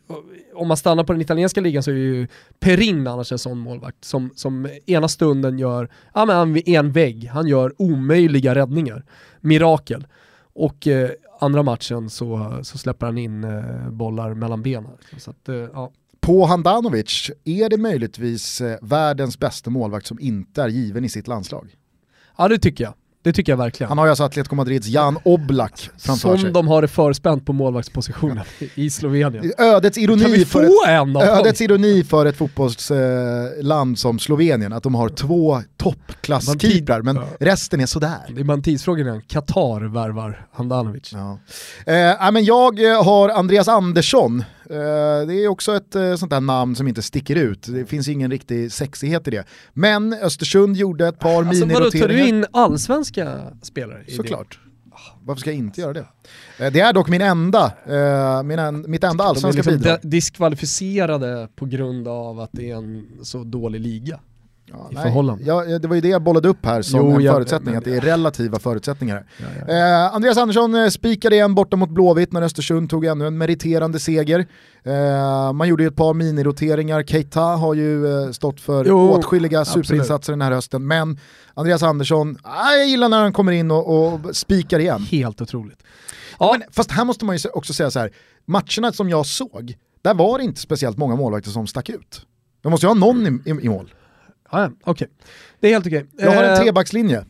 [0.55, 2.29] om man stannar på den italienska ligan så är ju
[2.61, 6.93] Perin annars en sån målvakt som, som ena stunden gör, ja men han är en
[6.93, 9.05] vägg, han gör omöjliga räddningar,
[9.41, 10.07] mirakel.
[10.59, 14.90] Och eh, andra matchen så, så släpper han in eh, bollar mellan benen.
[15.18, 15.92] Så att, eh, ja.
[16.20, 21.29] På Handanovic, är det möjligtvis eh, världens bästa målvakt som inte är given i sitt
[21.29, 21.77] landslag?
[22.38, 22.94] ja, det tycker jag.
[23.27, 23.89] Det tycker jag verkligen.
[23.89, 26.51] Han har ju alltså Atletico Madrids Jan Oblak framför Som sig.
[26.53, 29.53] de har det förspänt på målvaktspositionen i Slovenien.
[29.59, 34.95] Ödets Kan ironi, för ett, en ödets ironi för ett fotbollsland som Slovenien, att de
[34.95, 37.23] har två toppklasskeeprar, men Ja.
[37.41, 38.19] resten är sådär.
[38.29, 41.12] Det är bara en tidsfråga innan Qatar värvar Handanovic.
[41.12, 41.39] Ja.
[41.93, 44.45] Eh, men jag har Andreas Andersson
[45.26, 47.66] det är också ett sånt där namn som inte sticker ut.
[47.68, 49.44] Det finns ingen riktig sexighet i det.
[49.72, 52.09] Men Östersund gjorde ett par alltså, miniroteringar.
[52.09, 54.05] Tar du in allsvenska spelare?
[54.07, 54.59] I Såklart.
[55.24, 56.07] Varför ska jag inte göra det?
[56.59, 57.72] Det är dock min enda,
[58.44, 59.98] min en, mitt enda allsvenska liksom bidrag.
[60.02, 64.20] diskvalificerade på grund av att det är en så dålig liga.
[64.68, 67.74] Ja, nej, ja, det var ju det jag bollade upp här som jo, en förutsättning,
[67.74, 69.26] jag, att det är relativa förutsättningar.
[69.38, 69.74] Ja.
[69.74, 73.98] Eh, Andreas Andersson eh, spikade igen borta mot Blåvitt när Östersund tog ännu en meriterande
[73.98, 74.46] seger.
[74.83, 79.64] Eh, man gjorde ju ett par miniroteringar, Keita har ju eh, stått för jo, åtskilliga
[79.64, 81.18] superinsatser den här hösten, men
[81.55, 85.02] Andreas Andersson, ah, jag gillar när han kommer in och, och spikar igen.
[85.11, 85.83] Helt otroligt.
[86.38, 86.57] Ja.
[86.59, 88.12] Men, fast här måste man ju också säga så här,
[88.44, 92.26] matcherna som jag såg, där var det inte speciellt många målvakter som stack ut.
[92.62, 93.90] Det måste ju ha någon i, i, i mål.
[94.48, 94.92] Ah, ja, okej.
[94.92, 95.09] Okay.
[95.61, 96.06] Det är helt okej.
[96.14, 96.26] Okay.
[96.26, 97.24] Jag har en eh, trebackslinje.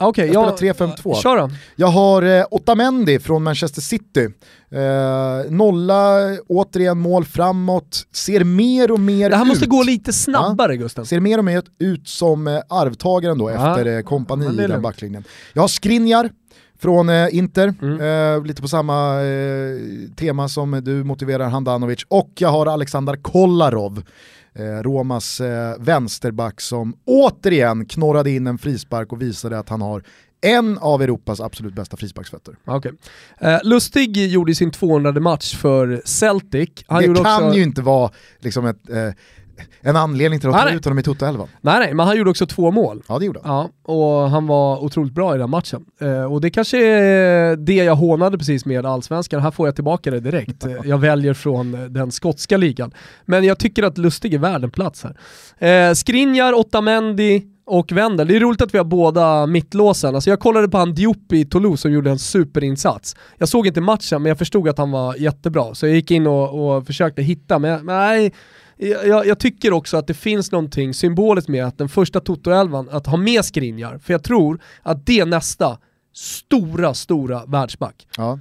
[0.00, 1.22] Okay, jag spelar 3-5-2.
[1.22, 1.50] Kör då.
[1.76, 4.28] Jag har eh, Otamendi från Manchester City.
[4.70, 9.30] Eh, nolla, återigen mål framåt, ser mer och mer ut.
[9.30, 9.48] Det här ut.
[9.48, 11.06] måste gå lite snabbare ja, Gusten.
[11.06, 13.70] Ser mer och mer ut som eh, arvtagaren då ja.
[13.70, 15.24] efter eh, kompani ja, i den backlinjen.
[15.52, 16.30] Jag har Skriniar
[16.78, 18.00] från eh, Inter, mm.
[18.00, 19.76] eh, lite på samma eh,
[20.16, 22.04] tema som du motiverar Handanovic.
[22.08, 24.02] Och jag har Alexander Kolarov eh,
[24.82, 30.02] Romas eh, vänsterback som återigen knorrade in en frispark och visade att han har
[30.40, 32.56] en av Europas absolut bästa frisparksfötter.
[32.66, 32.92] Okay.
[33.38, 36.70] Eh, Lustig gjorde sin 200 match för Celtic.
[36.86, 37.56] Han det kan också...
[37.56, 39.08] ju inte vara liksom ett, eh,
[39.80, 41.48] en anledning till att ta ut honom i Toto-11.
[41.60, 43.02] Nej nej, men han gjorde också två mål.
[43.08, 43.68] Ja det gjorde han.
[43.86, 45.84] Ja, och han var otroligt bra i den matchen.
[46.00, 50.10] Eh, och det kanske är det jag hånade precis med allsvenskan, här får jag tillbaka
[50.10, 50.66] det direkt.
[50.84, 52.92] jag väljer från den skotska ligan.
[53.24, 55.04] Men jag tycker att Lustig är värd en plats
[55.58, 55.88] här.
[55.88, 58.28] Eh, Skriniar, Otamendi, och Wendel.
[58.28, 60.14] Det är roligt att vi har båda mittlåsen.
[60.14, 63.16] Alltså jag kollade på han Diop i Toulouse som gjorde en superinsats.
[63.38, 66.26] Jag såg inte matchen men jag förstod att han var jättebra, så jag gick in
[66.26, 68.32] och, och försökte hitta, men, men nej,
[68.80, 73.06] jag, jag, tycker också att det finns någonting symboliskt med att den första Toto-elvan, att
[73.06, 75.78] ha med Skriniar, för jag tror att det är nästa
[76.14, 78.06] stora, stora världsback.
[78.16, 78.38] Ja.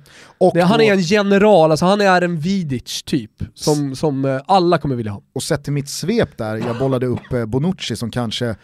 [0.54, 4.78] Det, han är en general, alltså han är en Vidic typ, som, som eh, alla
[4.78, 5.22] kommer vilja ha.
[5.34, 8.56] Och sett till mitt svep där, jag bollade upp eh, Bonucci som kanske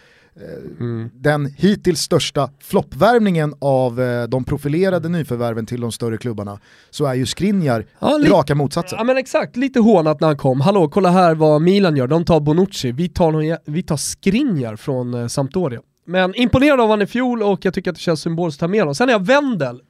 [0.80, 1.10] Mm.
[1.14, 7.14] Den hittills största floppvärvningen av eh, de profilerade nyförvärven till de större klubbarna så är
[7.14, 8.98] ju Skriniar ja, raka motsatsen.
[8.98, 10.60] Ja men exakt, lite hånat när han kom.
[10.60, 15.14] Hallå, kolla här vad Milan gör, de tar Bonucci, vi tar, vi tar Skriniar från
[15.14, 15.80] eh, Sampdoria.
[16.06, 18.68] Men imponerad av honom i fjol och jag tycker att det känns symboliskt att ta
[18.68, 18.94] med honom.
[18.94, 19.80] Sen är jag Wendel,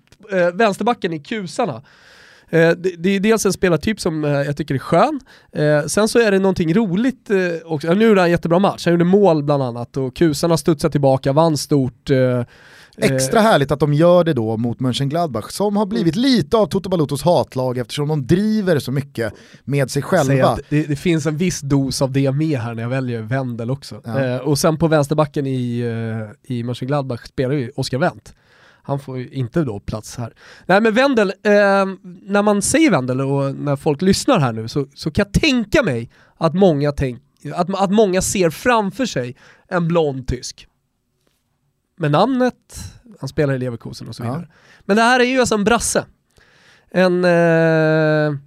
[0.55, 1.83] vänsterbacken i kusarna.
[2.51, 5.21] Eh, det, är dels en spelartyp som eh, jag tycker är skön,
[5.53, 7.31] eh, sen så är det någonting roligt
[7.65, 7.95] också.
[7.95, 11.33] Nu gjorde han en jättebra match, han gjorde mål bland annat och kusarna studsade tillbaka,
[11.33, 12.11] vann stort.
[12.99, 16.89] Extra härligt att de gör det då mot Mönchengladbach som har blivit lite av Toto
[16.89, 19.33] Balutos hatlag eftersom de driver så mycket
[19.65, 20.59] med sig själva.
[20.69, 24.01] Det, det, finns en viss dos av det med här när jag väljer Wendel också.
[24.05, 24.41] Ja.
[24.41, 25.85] Och sen på vänsterbacken i,
[26.43, 28.35] i Mönchengladbach spelar ju Oskar Wendt.
[28.87, 30.35] Han får ju inte då plats här.
[30.67, 31.53] Nej men Wendel, eh,
[32.23, 35.83] när man säger Wendel och när folk lyssnar här nu så, så kan jag tänka
[35.83, 37.23] mig att många, tänk,
[37.55, 39.37] att, att många ser framför sig
[39.69, 40.69] en blond tysk.
[41.97, 42.79] Med namnet,
[43.21, 44.47] han spelar i Leverkusen och så vidare.
[44.49, 44.55] Ja.
[44.81, 46.05] Men det här är ju alltså en brasse.
[46.91, 48.39] En eh,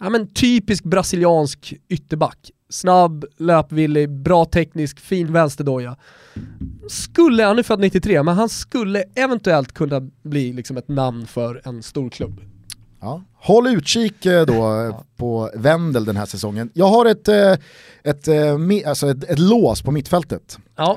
[0.00, 5.96] ja, men typisk brasiliansk ytterback snabb, löpvillig, bra teknisk, fin vänsterdoja.
[6.88, 11.60] Skulle, han är född 93, men han skulle eventuellt kunna bli liksom ett namn för
[11.64, 12.40] en stor klubb.
[13.00, 13.22] Ja.
[13.34, 15.04] Håll utkik eh, då ja.
[15.16, 16.70] på Wendel den här säsongen.
[16.74, 17.52] Jag har ett, eh,
[18.04, 18.56] ett, eh,
[18.86, 20.96] alltså ett, ett lås på mittfältet ja.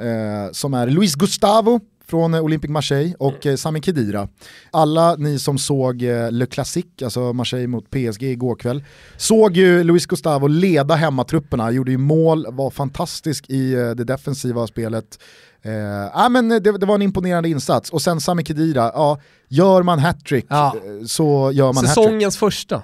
[0.52, 1.80] som är Luis Gustavo
[2.14, 3.58] från Olympic Marseille och mm.
[3.58, 4.28] Sami Khedira.
[4.72, 8.84] Alla ni som såg eh, Le Classique, alltså Marseille mot PSG igår kväll,
[9.18, 14.68] såg ju Luis Gustavo leda hemmatrupperna, gjorde ju mål, var fantastisk i eh, det defensiva
[14.68, 15.20] spelet.
[15.62, 17.90] Eh, men det, det, var en imponerande insats.
[17.90, 20.76] Och sen Sami Khedira, ja, gör man hattrick ja.
[21.08, 22.40] så gör man Säsongens hattrick.
[22.40, 22.84] första.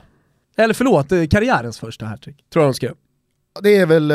[0.58, 2.94] Eller förlåt, karriärens första hattrick, tror jag de skrev.
[3.62, 4.08] Det är väl,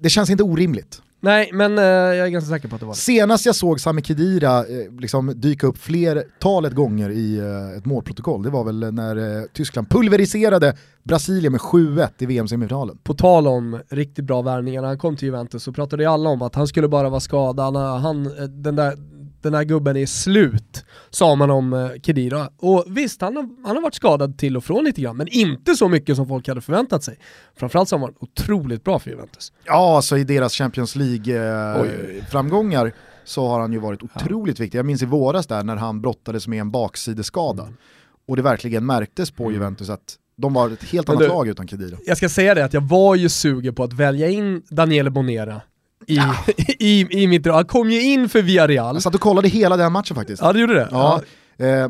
[0.00, 1.00] det känns inte orimligt.
[1.24, 2.98] Nej, men eh, jag är ganska säker på att det var det.
[2.98, 8.42] Senast jag såg Sami Khedira eh, liksom dyka upp flertalet gånger i eh, ett målprotokoll,
[8.42, 12.98] det var väl när eh, Tyskland pulveriserade Brasilien med 7-1 i VM-semifinalen.
[13.02, 16.30] På tal om riktigt bra värvningar, när han kom till Juventus så pratade ju alla
[16.30, 18.94] om att han skulle bara vara skadad, han, eh, den där
[19.44, 22.48] den här gubben är slut, sa man om eh, Kedira.
[22.58, 25.74] Och visst, han har, han har varit skadad till och från lite grann, men inte
[25.74, 27.18] så mycket som folk hade förväntat sig.
[27.56, 29.52] Framförallt så har han varit otroligt bra för Juventus.
[29.64, 32.92] Ja, alltså i deras Champions League-framgångar eh,
[33.24, 34.62] så har han ju varit otroligt ja.
[34.62, 34.78] viktig.
[34.78, 37.62] Jag minns i våras där när han brottades med en baksideskada.
[37.62, 37.76] Mm.
[38.28, 39.54] Och det verkligen märktes på mm.
[39.54, 41.96] Juventus att de var ett helt annat du, lag utan Kedira.
[42.06, 45.60] Jag ska säga det att jag var ju sugen på att välja in Daniele Bonera
[46.06, 46.36] i, ja.
[46.78, 48.96] i, i mitt Han kom ju in för Villarreal.
[48.96, 50.42] Jag satt och kollade hela den matchen faktiskt.
[50.42, 50.88] Ja, du gjorde det?
[50.90, 51.22] Ja.
[51.56, 51.66] ja.
[51.66, 51.88] Eh,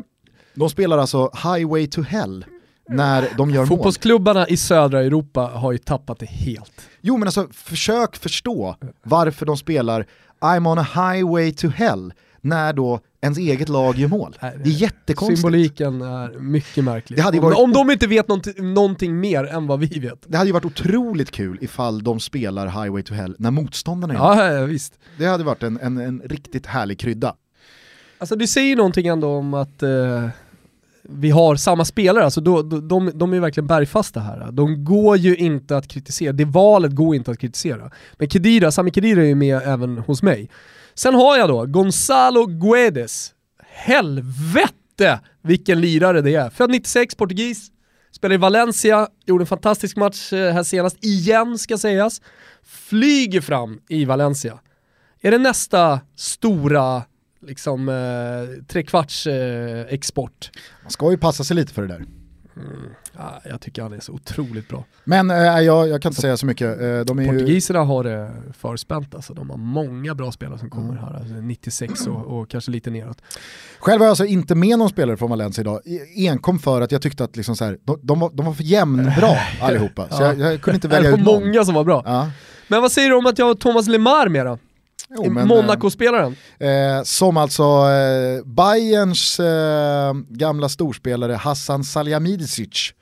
[0.53, 2.45] de spelar alltså Highway to Hell
[2.89, 3.67] när de gör mål.
[3.67, 6.89] Fotbollsklubbarna i södra Europa har ju tappat det helt.
[7.01, 10.05] Jo men alltså försök förstå varför de spelar
[10.41, 12.13] I'm on a highway to hell
[12.45, 14.37] när då ens eget lag gör mål.
[14.41, 15.39] Det är jättekonstigt.
[15.39, 17.19] Symboliken är mycket märklig.
[17.19, 17.57] Det hade varit...
[17.57, 20.23] om, de inte vet någonting, någonting mer än vad vi vet.
[20.27, 24.19] Det hade ju varit otroligt kul ifall de spelar Highway to Hell när motståndarna gör
[24.21, 24.93] ja, ja, visst.
[25.17, 27.35] Det hade varit en, en, en riktigt härlig krydda.
[28.17, 30.27] Alltså det säger någonting ändå om att eh,
[31.09, 34.51] vi har samma spelare, alltså då, de, de, de är verkligen bergfasta här.
[34.51, 37.91] De går ju inte att kritisera, det valet går inte att kritisera.
[38.17, 40.49] Men Kedira, Sami Kedira är ju med även hos mig.
[40.95, 43.33] Sen har jag då Gonzalo Guedes.
[43.63, 46.49] Helvete vilken lirare det är.
[46.49, 47.71] Född 96, portugis,
[48.11, 52.21] spelar i Valencia, gjorde en fantastisk match eh, här senast, igen ska sägas.
[52.63, 54.59] Flyger fram i Valencia.
[55.21, 57.03] Är det nästa stora
[57.41, 60.51] liksom eh, trekvarts eh, export?
[60.83, 62.05] Man ska ju passa sig lite för det där.
[63.25, 64.83] Ja, jag tycker han är så otroligt bra.
[65.03, 66.79] Men äh, jag, jag kan inte så, säga så mycket.
[67.07, 67.85] De är Portugiserna ju...
[67.85, 69.33] har det förspänt alltså.
[69.33, 71.03] De har många bra spelare som kommer mm.
[71.03, 71.13] här.
[71.13, 73.21] Alltså 96 och, och, kanske lite neråt.
[73.79, 75.81] Själv var jag alltså inte med någon spelare från Valencia idag.
[76.15, 78.63] Enkom för att jag tyckte att liksom så här, de, de, var, de var för
[78.63, 80.09] jämnbra allihopa.
[80.09, 81.43] Så jag, jag, kunde inte välja ut någon.
[81.43, 82.03] många som var bra.
[82.05, 82.31] Ja.
[82.67, 84.57] Men vad säger du om att jag har Thomas Lemar med då?
[85.29, 86.35] Monaco-spelaren.
[86.59, 92.93] Eh, som alltså eh, Bayerns eh, gamla storspelare Hassan Salihamidzic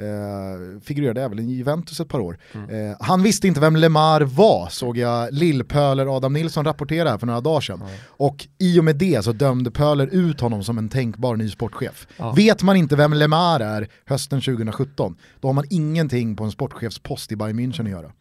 [0.00, 2.38] Eh, figurerade även i Juventus ett par år.
[2.54, 2.90] Mm.
[2.90, 7.26] Eh, han visste inte vem Lemar var, såg jag Lillpöler Adam Nilsson rapportera här för
[7.26, 7.80] några dagar sedan.
[7.80, 7.92] Mm.
[8.06, 12.06] Och i och med det så dömde Pöler ut honom som en tänkbar ny sportchef.
[12.18, 12.34] Mm.
[12.34, 17.32] Vet man inte vem Lemar är hösten 2017, då har man ingenting på en sportchefspost
[17.32, 18.12] i Bayern München att göra.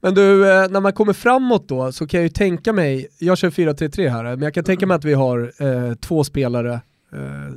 [0.00, 3.38] Men du, eh, när man kommer framåt då så kan jag ju tänka mig, jag
[3.38, 6.72] kör 4-3-3 här, men jag kan tänka mig att vi har eh, två spelare
[7.12, 7.54] eh,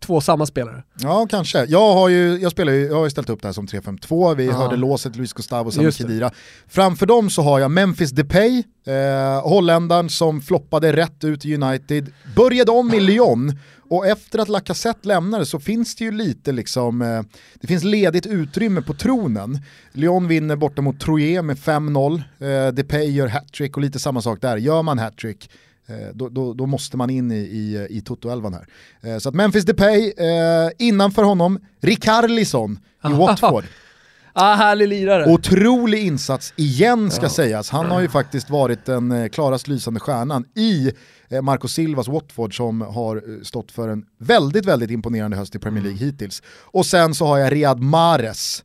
[0.00, 0.82] två samma spelare.
[0.94, 1.64] Ja, kanske.
[1.64, 4.34] Jag har ju, jag spelar ju, jag har ju ställt upp det här som 3-5-2,
[4.34, 4.62] vi Aha.
[4.62, 6.30] hörde låset Luis Gustavo Sami Khedira.
[6.68, 12.12] Framför dem så har jag Memphis Depay, eh, holländaren som floppade rätt ut i United,
[12.36, 13.58] började om i Lyon
[13.90, 17.22] och efter att Lacazette lämnade så finns det ju lite liksom, eh,
[17.60, 19.58] det finns ledigt utrymme på tronen.
[19.92, 24.40] Lyon vinner borta mot Troyes med 5-0, eh, Depay gör hattrick och lite samma sak
[24.40, 24.56] där.
[24.56, 25.50] Gör man hattrick
[26.14, 28.66] då, då, då, måste man in i, i, i Toto-elvan här.
[29.00, 33.64] Eh, så att Memphis Depay, eh, innanför honom, Rikarlison i Watford.
[34.32, 35.32] Ah, härlig lirare.
[35.32, 37.28] Otrolig insats igen ska ja.
[37.30, 37.70] sägas.
[37.70, 40.92] Han har ju faktiskt varit den klarast lysande stjärnan i
[41.42, 45.98] Marco Silvas Watford som har stått för en väldigt, väldigt imponerande höst i Premier League
[45.98, 46.10] mm.
[46.10, 46.42] hittills.
[46.62, 48.64] Och sen så har jag Riyad Mahrez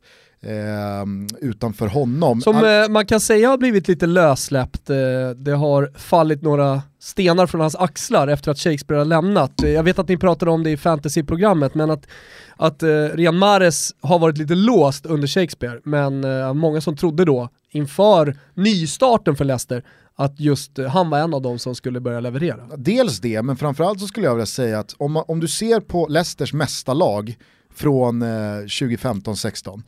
[1.40, 2.40] utanför honom.
[2.40, 4.90] Som eh, man kan säga har blivit lite lössläppt.
[4.90, 4.96] Eh,
[5.36, 9.52] det har fallit några stenar från hans axlar efter att Shakespeare har lämnat.
[9.62, 12.06] Jag vet att ni pratade om det i fantasyprogrammet, men att,
[12.56, 17.24] att eh, Rian Mares har varit lite låst under Shakespeare, men eh, många som trodde
[17.24, 19.82] då, inför nystarten för Leicester,
[20.16, 22.76] att just eh, han var en av dem som skulle börja leverera.
[22.76, 26.06] Dels det, men framförallt så skulle jag vilja säga att om, om du ser på
[26.08, 27.36] Leicesters mästarlag
[27.74, 29.82] från eh, 2015-16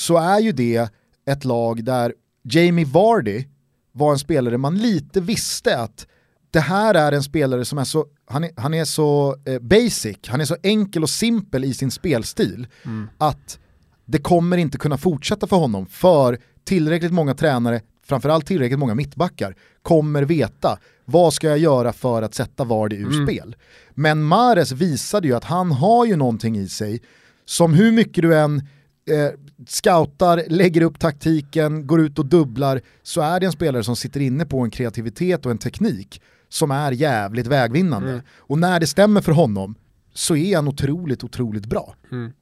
[0.00, 0.92] så är ju det
[1.26, 3.44] ett lag där Jamie Vardy
[3.92, 6.06] var en spelare man lite visste att
[6.50, 10.16] det här är en spelare som är så, han är, han är så eh, basic,
[10.26, 13.08] han är så enkel och simpel i sin spelstil mm.
[13.18, 13.58] att
[14.06, 19.56] det kommer inte kunna fortsätta för honom för tillräckligt många tränare, framförallt tillräckligt många mittbackar,
[19.82, 23.26] kommer veta vad ska jag göra för att sätta Vardy ur mm.
[23.26, 23.56] spel.
[23.90, 27.02] Men Mares visade ju att han har ju någonting i sig
[27.44, 28.66] som hur mycket du än
[29.10, 29.30] eh,
[29.68, 34.20] scoutar, lägger upp taktiken, går ut och dubblar, så är det en spelare som sitter
[34.20, 38.10] inne på en kreativitet och en teknik som är jävligt vägvinnande.
[38.10, 38.22] Mm.
[38.36, 39.74] Och när det stämmer för honom
[40.14, 41.94] så är han otroligt, otroligt bra.
[42.12, 42.32] Mm.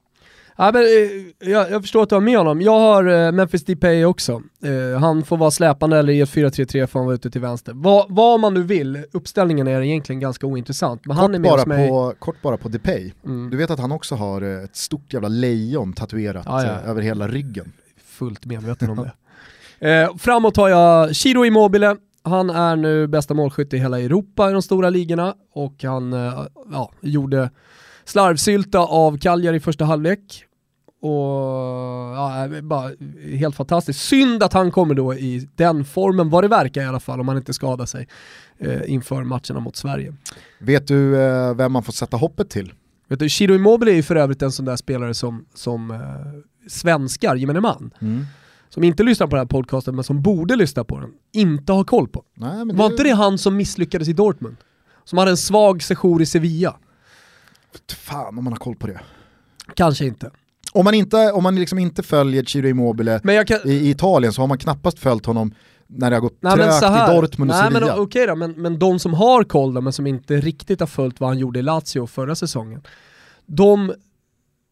[0.61, 2.61] Ja, men, eh, jag, jag, förstår att du har med honom.
[2.61, 4.43] Jag har eh, Memphis Depay också.
[4.65, 7.73] Eh, han får vara släpande eller i ett 4-3-3 får han vara ute till vänster.
[7.73, 11.07] Va, vad man nu vill, uppställningen är egentligen ganska ointressant.
[11.07, 11.89] Men kort, han är med bara mig.
[11.89, 13.13] på, kort bara på Depay.
[13.25, 13.51] Mm.
[13.51, 16.71] Du vet att han också har ett stort jävla lejon tatuerat ja, ja.
[16.71, 17.73] Över hela ryggen.
[18.05, 18.97] Fullt medveten om
[19.79, 20.03] det.
[20.03, 24.53] Eh, framåt har jag Chiro Immobile, han är nu bästa målskytt i hela Europa i
[24.53, 26.13] de stora ligorna och han
[26.73, 27.51] ja, gjorde
[28.05, 30.45] slarvsylta av Kaljar i första halvlek.
[31.01, 31.11] Och
[32.17, 32.91] ja, bara
[33.39, 34.01] helt fantastiskt.
[34.01, 37.29] Synd att han kommer då i den formen, vad det verkar i alla fall, om
[37.29, 38.09] han inte skadar sig
[38.59, 40.15] eh, inför matcherna mot Sverige.
[40.59, 42.73] Vet du eh, vem man får sätta hoppet till?
[43.09, 45.99] Vet du, Chiro Immobile är ju för övrigt en sån där spelare som, som eh,
[46.69, 48.27] svenskar, gemene man, mm.
[48.69, 51.85] som inte lyssnar på den här podcasten men som borde lyssna på den, inte har
[51.85, 52.25] koll på.
[52.35, 52.93] Nej, men Var det...
[52.93, 54.57] inte det han som misslyckades i Dortmund?
[55.05, 56.77] Som hade en svag sejour i Sevilla?
[57.97, 59.01] Fan om man har koll på det.
[59.75, 60.31] Kanske inte.
[60.79, 63.59] Om man inte, om man liksom inte följer Ciro Immobile kan...
[63.65, 65.55] i, i Italien så har man knappast följt honom
[65.87, 67.87] när det har gått nej, trögt i Dortmund och nej, Sevilla.
[67.87, 70.87] Men, okay då, men, men de som har koll då, men som inte riktigt har
[70.87, 72.83] följt vad han gjorde i Lazio förra säsongen,
[73.47, 73.93] de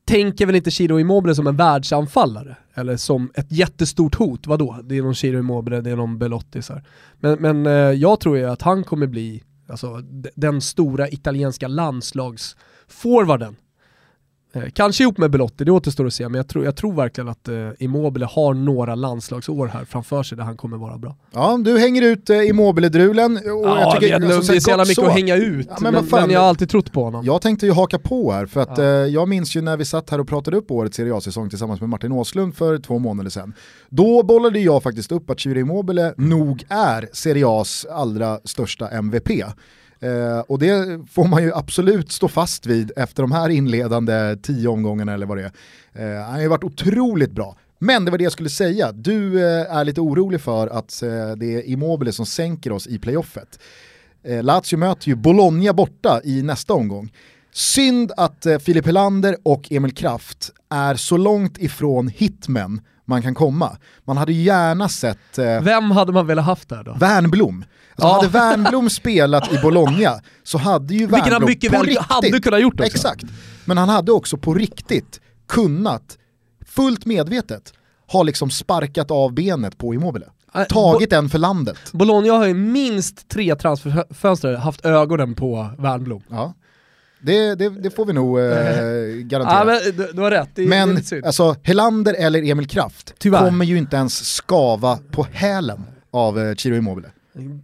[0.07, 2.57] tänker väl inte Chiro Immobile som en världsanfallare?
[2.75, 4.77] Eller som ett jättestort hot, vadå?
[4.85, 6.85] Det är någon Chiro Immobile, det är någon Belotti så här.
[7.21, 10.03] Men, men eh, jag tror ju att han kommer bli alltså,
[10.35, 13.57] den stora italienska landslagsforwarden
[14.73, 17.49] kanske ihop med Belotti, det återstår att se, men jag tror, jag tror verkligen att
[17.49, 21.17] eh, Immobile har några landslagsår här framför sig där han kommer vara bra.
[21.33, 23.41] Ja, du hänger ut eh, Immobile-drulen.
[23.45, 25.07] Ja, jag tycker, det, alltså, det är så jävla mycket så.
[25.07, 27.25] att hänga ut, ja, men, men, men, jag har alltid trott på honom.
[27.25, 28.85] Jag tänkte ju haka på här, för att ja.
[28.85, 31.81] eh, jag minns ju när vi satt här och pratade upp årets Serie A-säsong tillsammans
[31.81, 33.53] med Martin Åslund för två månader sedan.
[33.89, 39.29] Då bollade jag faktiskt upp att Chiri Immobile nog är Serie A's allra största MVP.
[40.01, 44.69] Eh, och det får man ju absolut stå fast vid efter de här inledande tio
[44.69, 45.51] omgångarna eller vad det
[45.95, 46.17] är.
[46.19, 47.57] Eh, han har ju varit otroligt bra.
[47.79, 51.09] Men det var det jag skulle säga, du eh, är lite orolig för att eh,
[51.37, 53.59] det är Immobile som sänker oss i playoffet.
[54.25, 57.13] Eh, Lazio möter ju Bologna borta i nästa omgång.
[57.53, 63.35] Synd att eh, Filip Helander och Emil Kraft är så långt ifrån hitmen man kan
[63.35, 63.77] komma.
[64.05, 65.39] Man hade gärna sett...
[65.39, 66.97] Eh, Vem hade man velat haft där då?
[67.01, 67.65] Wernblom.
[67.99, 68.15] Alltså, ja.
[68.15, 72.41] Hade Wernblom spelat i Bologna så hade ju Wernblom Vilket han mycket väl riktigt, hade
[72.41, 72.87] kunnat gjort också.
[72.87, 73.25] Exakt.
[73.65, 76.19] Men han hade också på riktigt kunnat,
[76.67, 77.73] fullt medvetet,
[78.13, 80.27] ha liksom sparkat av benet på Immobile.
[80.69, 81.79] Tagit Bo en för landet.
[81.93, 86.23] Bologna har ju minst tre transferfönster haft ögonen på Wernblom.
[86.29, 86.55] Ja.
[87.21, 88.45] Det, det, det, får vi nog eh,
[89.25, 89.59] garantera.
[89.59, 93.49] Ja, men, du, du har rätt, det, men alltså, Helander eller Emil Kraft Tyvärr.
[93.49, 97.09] kommer ju inte ens skava på hälen av eh, Chiro Immobile.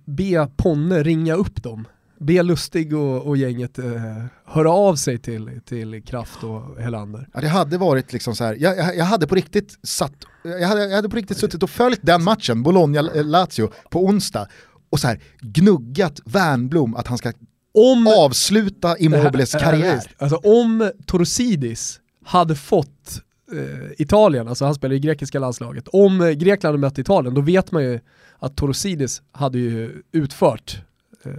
[0.04, 1.86] Be Ponne ringa upp dem.
[2.18, 7.28] Be Lustig och, och gänget eh, höra av sig till, till Kraft och Helander.
[7.34, 8.56] Ja, det hade varit liksom så här.
[8.60, 11.70] Jag, jag, jag hade på riktigt satt, jag hade, jag hade på riktigt suttit och
[11.70, 14.48] följt den matchen, Bologna-Lazio, på onsdag
[14.90, 17.32] och så här gnuggat Wernblom att han ska
[17.74, 20.02] om, avsluta Immobiles karriär.
[20.18, 23.22] Alltså om Torsidis hade fått
[23.98, 27.72] Italien, alltså han spelar i grekiska landslaget, om eh, Grekland hade mött Italien då vet
[27.72, 28.00] man ju
[28.38, 30.80] att Torosidis hade ju utfört
[31.24, 31.32] eh,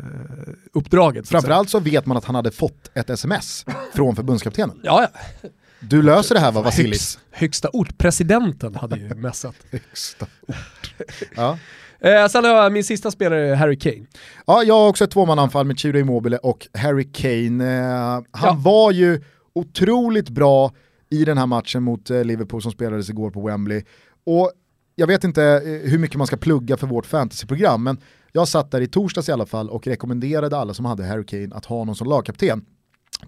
[0.73, 1.27] uppdraget.
[1.27, 4.79] Framförallt så vet man att han hade fått ett sms från förbundskaptenen.
[4.83, 5.07] Ja,
[5.41, 5.49] ja.
[5.79, 6.89] Du löser det här va Vasilis?
[6.91, 9.55] Högst, högsta ort, presidenten hade ju messat.
[9.71, 10.93] högsta ort.
[11.35, 11.57] Ja.
[12.03, 14.05] Eh, sen har jag min sista spelare, Harry Kane.
[14.47, 17.77] Ja, jag har också ett tvåmananfall med Chiro Immobile och Harry Kane.
[17.77, 18.57] Eh, han ja.
[18.59, 19.21] var ju
[19.53, 20.71] otroligt bra
[21.13, 23.83] i den här matchen mot eh, Liverpool som spelades igår på Wembley.
[24.25, 24.51] Och
[24.95, 27.97] jag vet inte eh, hur mycket man ska plugga för vårt fantasyprogram, men
[28.31, 31.55] jag satt där i torsdags i alla fall och rekommenderade alla som hade Harry Kane
[31.55, 32.65] att ha honom som lagkapten.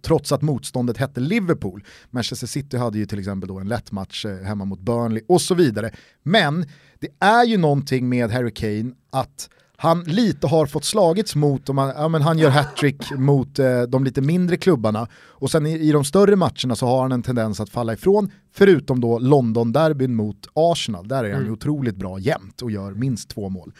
[0.01, 1.83] Trots att motståndet hette Liverpool.
[2.09, 5.41] Manchester City hade ju till exempel då en lätt match eh, hemma mot Burnley och
[5.41, 5.91] så vidare.
[6.23, 6.65] Men
[6.99, 11.77] det är ju någonting med Harry Kane att han lite har fått slagits mot, om
[11.77, 15.71] han, ja, men han gör hattrick mot eh, de lite mindre klubbarna och sen i,
[15.71, 20.15] i, de större matcherna så har han en tendens att falla ifrån, förutom då London-derbyn
[20.15, 21.53] mot Arsenal, där är han mm.
[21.53, 23.71] otroligt bra jämt och gör minst två mål.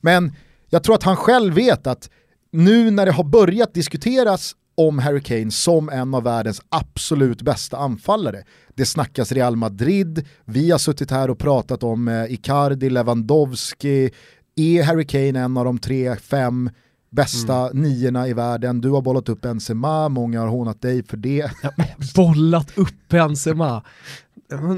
[0.00, 0.32] Men
[0.70, 2.10] jag tror att han själv vet att
[2.52, 7.76] nu när det har börjat diskuteras om Harry Kane som en av världens absolut bästa
[7.76, 8.44] anfallare.
[8.74, 14.10] Det snackas Real Madrid, vi har suttit här och pratat om eh, Icardi, Lewandowski,
[14.56, 16.70] är Harry Kane en av de tre, fem
[17.10, 17.82] bästa mm.
[17.82, 18.80] niorna i världen?
[18.80, 21.50] Du har bollat upp Benzema, många har hånat dig för det.
[22.16, 23.82] bollat upp Benzema.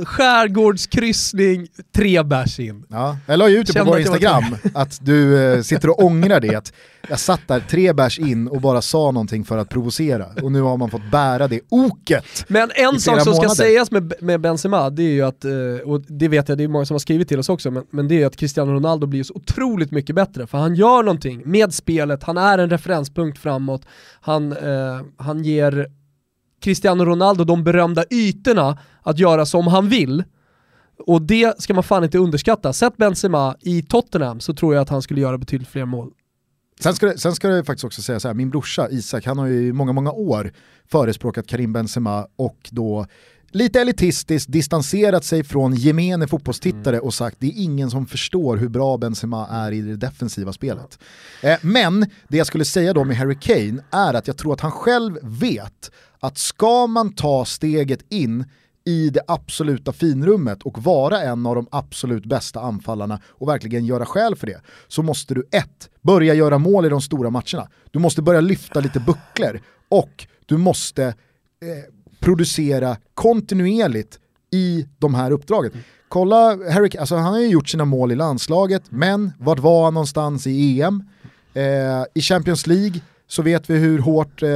[0.04, 2.84] Skärgårdskryssning, tre bärs in.
[2.88, 4.44] Ja, jag la ju ut det på vår Instagram,
[4.74, 6.72] att du eh, sitter och ångrar det.
[7.08, 10.26] jag satt där tre bärs in och bara sa någonting för att provocera.
[10.42, 13.48] Och nu har man fått bära det oket Men en sak som månader.
[13.48, 15.52] ska sägas med, med Benzema, det är ju att, eh,
[15.84, 18.08] och det vet jag, det är många som har skrivit till oss också, men, men
[18.08, 20.46] det är att Cristiano Ronaldo blir så otroligt mycket bättre.
[20.46, 23.86] För han gör någonting med spelet, han är en referenspunkt framåt,
[24.20, 25.86] han, eh, han ger
[26.66, 30.24] Cristiano Ronaldo de berömda ytorna att göra som han vill.
[30.98, 32.72] Och det ska man fan inte underskatta.
[32.72, 36.10] Sätt Benzema i Tottenham så tror jag att han skulle göra betydligt fler mål.
[36.80, 39.38] Sen ska, det, sen ska det faktiskt också säga så här, min brorsa Isak, han
[39.38, 40.52] har ju i många, många år
[40.90, 43.06] förespråkat Karim Benzema och då
[43.56, 48.68] lite elitistiskt distanserat sig från gemene fotbollstittare och sagt det är ingen som förstår hur
[48.68, 50.98] bra Benzema är i det defensiva spelet.
[51.42, 54.60] Eh, men det jag skulle säga då med Harry Kane är att jag tror att
[54.60, 55.90] han själv vet
[56.20, 58.44] att ska man ta steget in
[58.84, 64.06] i det absoluta finrummet och vara en av de absolut bästa anfallarna och verkligen göra
[64.06, 67.68] skäl för det, så måste du ett, börja göra mål i de stora matcherna.
[67.90, 71.14] Du måste börja lyfta lite bucklor och du måste eh,
[72.26, 74.18] producera kontinuerligt
[74.52, 75.70] i de här uppdragen.
[76.08, 79.94] Kolla, Harry, alltså han har ju gjort sina mål i landslaget, men vart var han
[79.94, 81.04] någonstans i EM?
[81.54, 84.48] Eh, I Champions League så vet vi hur hårt eh,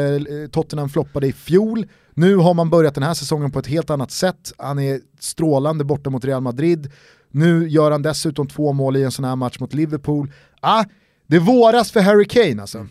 [0.51, 1.87] Tottenham floppade i fjol.
[2.14, 4.53] Nu har man börjat den här säsongen på ett helt annat sätt.
[4.59, 6.91] Han är strålande borta mot Real Madrid.
[7.31, 10.33] Nu gör han dessutom två mål i en sån här match mot Liverpool.
[10.61, 10.85] Ah,
[11.27, 12.87] det våras för Harry Kane alltså.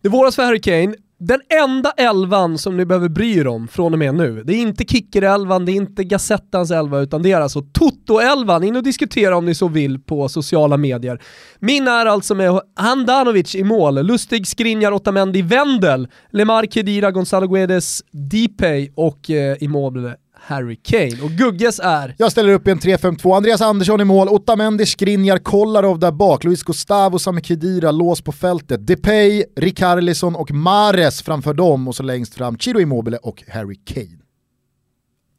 [0.00, 3.92] Det våras för Harry Kane den enda elvan som ni behöver bry er om från
[3.92, 7.40] och med nu, det är inte Kicker-elvan, det är inte Gazettans elva, utan det är
[7.40, 8.64] alltså Toto-elvan.
[8.64, 11.22] In och diskutera om ni så vill på sociala medier.
[11.58, 18.02] Min är alltså med Handanovic i mål, Lustig, Skriniar, Otamendi, Wendel, Lemar Kedira, Gonzalo Guedes,
[18.10, 21.22] Depay och eh, Immobile Harry Kane.
[21.22, 22.14] Och Gugges är...
[22.18, 23.36] Jag ställer upp i en 3-5-2.
[23.36, 28.32] Andreas Andersson i mål, Otamendi, Skriniar, Kolarov där bak, Luis Gustavo, Sami Khedira, lås på
[28.32, 33.76] fältet, Depay, Rikarlison och Mares framför dem och så längst fram Chiro Immobile och Harry
[33.84, 34.18] Kane.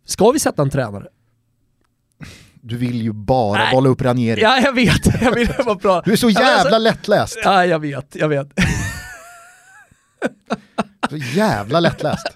[0.06, 1.08] Ska vi sätta en tränare?
[2.64, 3.74] Du vill ju bara Nej.
[3.74, 4.42] bolla upp Ranieri.
[4.42, 5.22] Ja, jag vet.
[5.22, 6.02] Jag vill vara bra.
[6.06, 7.40] Du är så jävla alltså, lättläst.
[7.44, 8.16] Ja, jag vet.
[8.16, 8.48] Jag vet.
[11.10, 12.28] så jävla lättläst.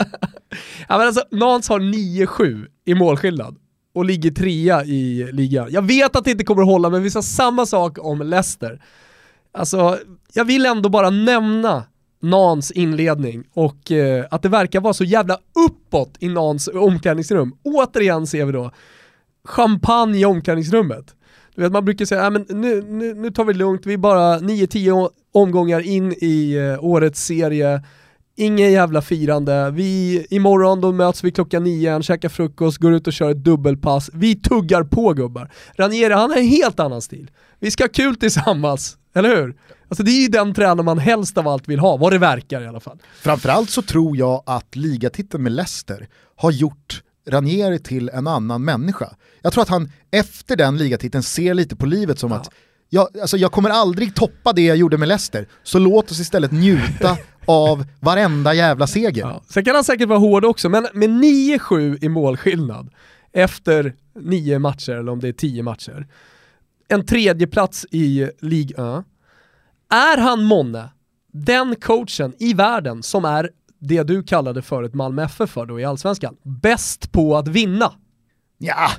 [0.89, 3.55] Ja, men alltså, Nans har 9-7 i målskillnad
[3.93, 5.67] och ligger trea i ligan.
[5.71, 8.81] Jag vet att det inte kommer att hålla, men vi sa samma sak om Leicester.
[9.51, 9.97] Alltså,
[10.33, 11.83] jag vill ändå bara nämna
[12.21, 15.37] Nans inledning och eh, att det verkar vara så jävla
[15.67, 17.57] uppåt i Nans omklädningsrum.
[17.63, 18.71] Återigen ser vi då
[19.43, 21.15] champagne i omklädningsrummet.
[21.55, 23.97] Du vet, man brukar säga, men nu, nu, nu tar vi det lugnt, vi är
[23.97, 27.81] bara 9-10 omgångar in i eh, årets serie
[28.37, 33.13] Ingen jävla firande, vi, imorgon då möts vi klockan nio käkar frukost, går ut och
[33.13, 34.09] kör ett dubbelpass.
[34.13, 35.51] Vi tuggar på gubbar.
[35.77, 37.31] Ranieri han har en helt annan stil.
[37.59, 39.55] Vi ska ha kul tillsammans, eller hur?
[39.87, 42.61] Alltså det är ju den tränare man helst av allt vill ha, vad det verkar
[42.61, 42.97] i alla fall.
[43.21, 49.15] Framförallt så tror jag att ligatiteln med Leicester har gjort Ranieri till en annan människa.
[49.41, 52.37] Jag tror att han efter den ligatiteln ser lite på livet som ja.
[52.37, 52.51] att
[52.95, 56.51] jag, alltså jag kommer aldrig toppa det jag gjorde med Leicester, så låt oss istället
[56.51, 59.21] njuta av varenda jävla seger.
[59.21, 59.41] Ja.
[59.49, 62.89] Sen kan han säkert vara hård också, men med 9-7 i målskillnad
[63.33, 66.07] efter nio matcher, eller om det är tio matcher,
[66.87, 69.05] en tredje plats i Ligue 1.
[69.89, 70.89] Är han månne
[71.33, 75.79] den coachen i världen som är det du kallade för ett Malmö FF för då
[75.79, 77.93] i Allsvenskan, bäst på att vinna?
[78.57, 78.89] Ja,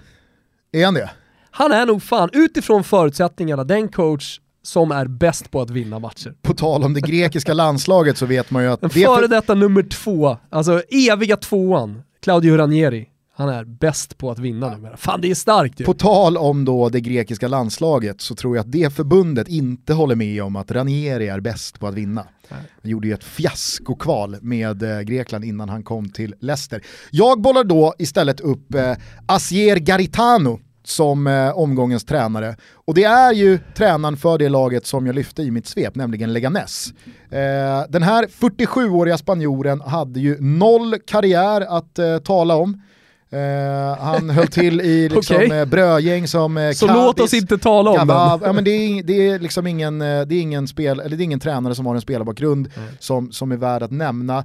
[0.73, 1.11] är han det?
[1.59, 6.35] Han är nog fan, utifrån förutsättningarna, den coach som är bäst på att vinna matcher.
[6.43, 8.81] På tal om det grekiska landslaget så vet man ju att...
[8.81, 9.29] Den före för...
[9.29, 14.97] detta nummer två, alltså eviga tvåan, Claudio Ranieri, han är bäst på att vinna numera.
[14.97, 15.85] Fan det är starkt ju.
[15.85, 20.15] På tal om då det grekiska landslaget så tror jag att det förbundet inte håller
[20.15, 22.27] med om att Ranieri är bäst på att vinna.
[22.49, 26.83] Han gjorde ju ett fiaskokval med eh, Grekland innan han kom till Leicester.
[27.11, 28.97] Jag bollar då istället upp eh,
[29.27, 32.57] Asier Garitano som eh, omgångens tränare.
[32.75, 36.33] Och det är ju tränaren för det laget som jag lyfte i mitt svep, nämligen
[36.33, 36.95] Leganes.
[37.31, 42.83] Eh, den här 47-åriga spanjoren hade ju noll karriär att eh, tala om.
[43.33, 45.61] Uh, han höll till i liksom, okay.
[45.61, 48.17] uh, brödgäng som uh, Så Cadiz, låt oss inte tala om den.
[48.17, 51.25] ja, men det, är, det är liksom ingen, det är ingen, spel, eller det är
[51.25, 52.89] ingen tränare som har en spelarbakgrund mm.
[52.99, 54.45] som, som är värd att nämna.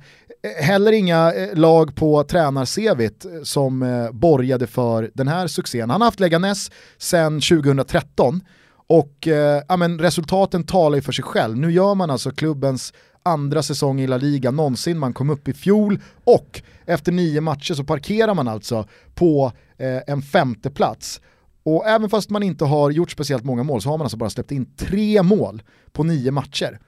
[0.61, 5.89] Heller inga lag på tränar-CVt som borgade för den här succén.
[5.89, 8.41] Han har haft Leganes sedan 2013
[8.87, 9.27] och
[9.67, 11.57] ja, men resultaten talar ju för sig själv.
[11.57, 12.93] Nu gör man alltså klubbens
[13.23, 17.73] andra säsong i La Liga någonsin, man kom upp i fjol och efter nio matcher
[17.73, 21.21] så parkerar man alltså på eh, en femte plats.
[21.63, 24.29] Och även fast man inte har gjort speciellt många mål så har man alltså bara
[24.29, 26.79] släppt in tre mål på nio matcher.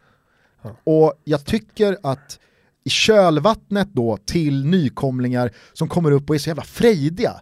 [0.83, 2.39] Och jag tycker att
[2.83, 7.33] i kölvattnet då till nykomlingar som kommer upp och är så jävla frejdiga.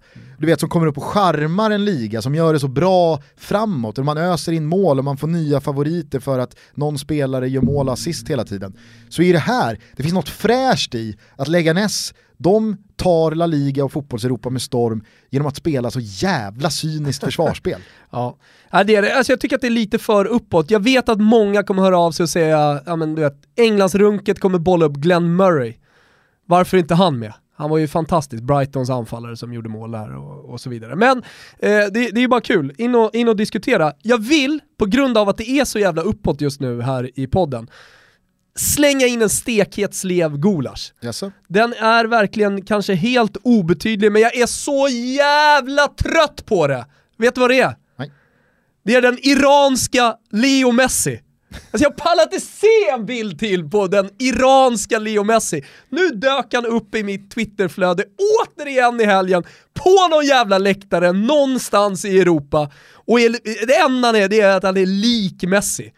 [0.41, 3.97] Du vet som kommer upp och charmar en liga, som gör det så bra framåt.
[3.97, 7.61] Och man öser in mål och man får nya favoriter för att någon spelare gör
[7.61, 8.77] mål och assist hela tiden.
[9.09, 13.85] Så i det här, det finns något fräscht i att Leganes, de tar La Liga
[13.85, 17.81] och Fotbollseuropa med storm genom att spela så jävla cyniskt försvarsspel.
[18.11, 18.37] ja,
[18.85, 19.15] det är det.
[19.15, 20.71] Alltså jag tycker att det är lite för uppåt.
[20.71, 24.39] Jag vet att många kommer höra av sig och säga, ja men du vet, Englandsrunket
[24.39, 25.73] kommer bolla upp Glenn Murray.
[26.45, 27.33] Varför är inte han med?
[27.61, 30.95] Han var ju fantastisk, Brightons anfallare som gjorde mål där och, och så vidare.
[30.95, 33.93] Men eh, det, det, är ju bara kul, in och, in och diskutera.
[34.01, 37.27] Jag vill, på grund av att det är så jävla uppåt just nu här i
[37.27, 37.69] podden,
[38.55, 40.93] slänga in en stekhet slev gulasch.
[41.03, 41.23] Yes.
[41.47, 44.87] Den är verkligen kanske helt obetydlig, men jag är så
[45.17, 46.85] jävla trött på det!
[47.17, 47.75] Vet du vad det är?
[47.97, 48.11] Nej.
[48.83, 51.21] Det är den iranska Leo Messi.
[51.53, 55.65] Alltså jag pallar inte se en bild till på den iranska Leo Messi.
[55.89, 58.03] Nu dök han upp i mitt Twitterflöde
[58.43, 59.43] återigen i helgen
[59.73, 62.71] på någon jävla läktare någonstans i Europa.
[62.93, 63.19] Och
[63.67, 65.93] det enda han är, det är att han är lik Messi.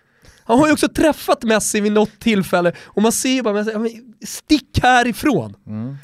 [0.45, 3.65] Han har ju också träffat Messi vid något tillfälle och man ser ju bara,
[4.25, 5.55] stick härifrån.
[5.67, 5.97] Mm.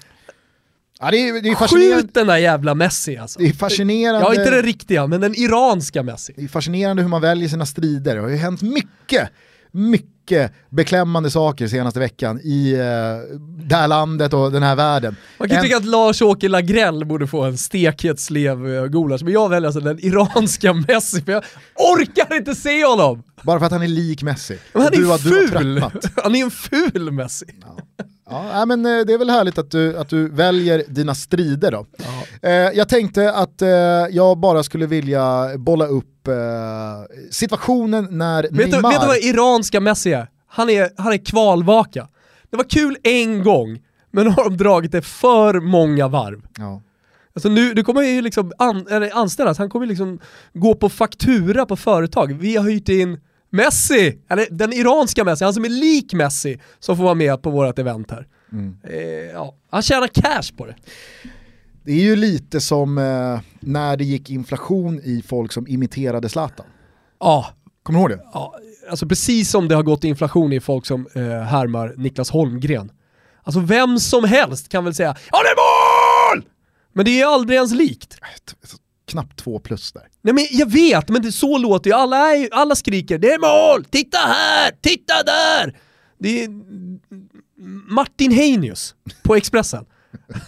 [1.01, 3.39] Ja, det är, det är Skjut den där jävla Messi alltså.
[3.39, 4.19] Det är fascinerande.
[4.19, 6.33] Ja, inte den riktiga, men den iranska Messi.
[6.35, 8.15] Det är fascinerande hur man väljer sina strider.
[8.15, 9.29] Det har ju hänt mycket,
[9.71, 12.79] mycket beklämmande saker senaste veckan i uh,
[13.67, 15.15] det här landet och den här världen.
[15.37, 15.63] Man kan en...
[15.63, 19.81] tycka att Lars-Åke Lagrell borde få en stekhet slev uh, gulasch, men jag väljer alltså
[19.81, 21.43] den iranska Messi, för jag
[21.75, 23.23] orkar inte se honom!
[23.41, 24.57] Bara för att han är lik Messi.
[24.73, 25.75] Men han är du, ful!
[25.75, 25.81] Du
[26.23, 27.45] han är en ful Messi.
[27.61, 28.05] Ja.
[28.30, 31.86] Ja, men eh, det är väl härligt att du, att du väljer dina strider då.
[32.41, 33.69] Eh, jag tänkte att eh,
[34.09, 36.34] jag bara skulle vilja bolla upp eh,
[37.32, 38.82] situationen när vet Neymar...
[38.82, 40.27] Du, vet du vad iranska Messi är?
[40.47, 42.07] Han är, han är kvalvaka.
[42.49, 43.80] Det var kul en gång,
[44.11, 46.41] men nu har de dragit det för många varv.
[46.57, 46.82] Ja.
[47.36, 50.19] Alltså nu, nu kommer ju liksom an, anställas, han kommer liksom
[50.53, 52.34] gå på faktura på företag.
[52.34, 53.19] Vi har hyrt in
[53.49, 57.49] Messi, eller den iranska Messi, han som är lik Messi, som får vara med på
[57.49, 58.27] vårt event här.
[58.51, 58.77] Mm.
[58.83, 58.99] Eh,
[59.33, 59.55] ja.
[59.69, 60.75] Han tjänar cash på det.
[61.83, 66.65] Det är ju lite som eh, när det gick inflation i folk som imiterade Zlatan.
[67.19, 67.47] Ja.
[67.83, 68.29] Kommer du ihåg det?
[68.33, 68.55] Ja,
[68.89, 72.91] alltså precis som det har gått inflation i folk som eh, härmar Niklas Holmgren.
[73.43, 75.55] Alltså vem som helst kan väl säga ja det är
[76.35, 76.49] mål!
[76.93, 78.17] Men det är aldrig ens likt.
[79.10, 80.03] Knappt två plus där.
[80.22, 83.86] Nej men jag vet, men det, så låter ju alla, alla skriker det är mål,
[83.86, 85.78] titta här, titta där!
[86.18, 86.49] Det är
[87.93, 89.86] Martin Heinius på Expressen.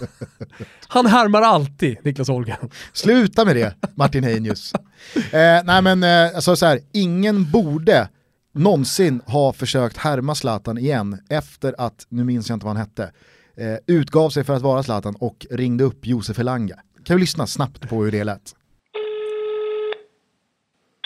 [0.87, 2.69] Han härmar alltid Niklas Holmgren.
[2.93, 4.73] Sluta med det, Martin Heinius.
[5.15, 8.09] Eh, nej men eh, alltså så här, ingen borde
[8.53, 13.11] någonsin ha försökt härma Zlatan igen efter att, nu minns jag inte vad han hette,
[13.57, 16.75] eh, utgav sig för att vara Zlatan och ringde upp Josef Elanga.
[17.05, 18.55] Kan vi lyssna snabbt på hur det lät?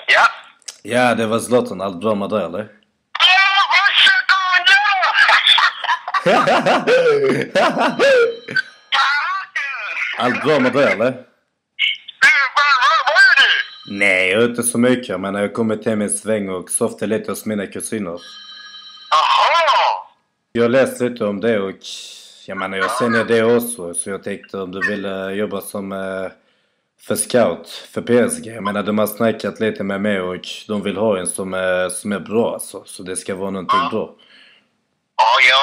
[0.08, 0.28] Ja.
[0.84, 1.82] Ja, det var Zlatan.
[1.82, 2.70] Allt bra med dig eller?
[10.18, 11.22] Allt bra med dig eller?
[13.90, 15.20] Nej, jag är inte så mycket.
[15.20, 18.22] Men jag har kommit hem en sväng och softat lite hos mina kusiner.
[19.12, 20.08] Jaha!
[20.52, 21.72] Jag har läst lite om det och
[22.48, 23.94] jag menar jag känner det också.
[23.94, 26.30] Så jag tänkte om du ville jobba som uh,
[27.08, 28.48] för scout för PSG.
[28.48, 31.90] Jag menar de har snackat lite med mig och de vill ha en som är,
[31.90, 32.84] som är bra alltså.
[32.86, 33.90] Så det ska vara någonting ja.
[33.92, 34.16] bra.
[35.18, 35.60] Ja, jag,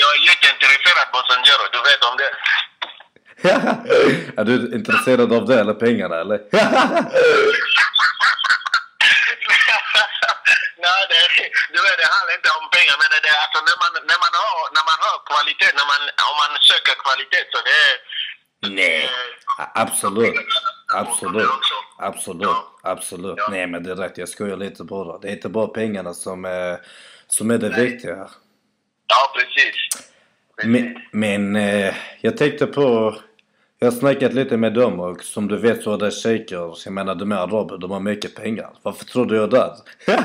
[0.00, 2.30] jag är jätteintresserad på Sanjero, du vet om det.
[4.40, 6.38] är du intresserad av det eller pengarna eller?
[10.84, 11.43] Nej, det,
[11.74, 12.96] du vet, det handlar inte om pengar.
[13.00, 16.36] Men det, alltså, när, man, när, man har, när man har kvalitet, när man, om
[16.42, 17.94] man söker kvalitet så det är...
[18.80, 19.10] Nej,
[19.84, 20.34] absolut.
[20.94, 21.50] Absolut.
[21.98, 22.56] Absolut.
[22.82, 23.38] Absolut.
[23.50, 25.18] Nej men det är rätt, jag skojar lite bara.
[25.18, 26.80] Det är inte bara pengarna som är,
[27.28, 28.28] som är det viktiga.
[29.06, 29.74] Ja, precis.
[30.56, 30.72] precis.
[30.72, 33.16] Men, men eh, jag tänkte på
[33.84, 36.92] jag har snackat lite med dem och som du vet så är det shejker, jag
[36.92, 38.70] menar de är araber, de har mycket pengar.
[38.82, 39.72] Varför tror du jag nej.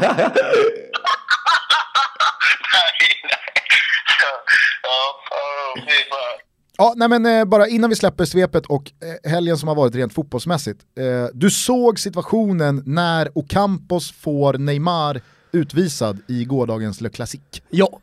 [6.77, 8.91] Ja, nej men eh, bara innan vi släpper svepet och
[9.23, 10.79] eh, helgen som har varit rent fotbollsmässigt.
[10.99, 17.61] Eh, du såg situationen när Ocampos får Neymar utvisad i gårdagens Le Classique.
[17.69, 17.99] Ja.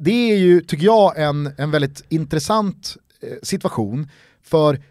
[0.00, 2.96] Det är ju, tycker jag, en, en väldigt intressant
[3.42, 4.08] situation
[4.48, 4.82] för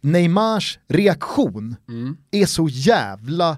[0.00, 2.16] Neymars reaktion mm.
[2.30, 3.56] är så jävla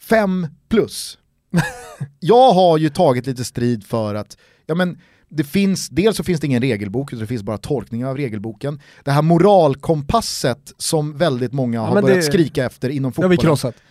[0.00, 1.18] fem plus.
[2.20, 4.36] jag har ju tagit lite strid för att,
[4.66, 4.98] ja men
[5.28, 8.80] det finns, dels så finns det ingen regelbok, utan det finns bara tolkningar av regelboken.
[9.04, 13.30] Det här moralkompasset som väldigt många har börjat det, skrika efter inom fotbollen.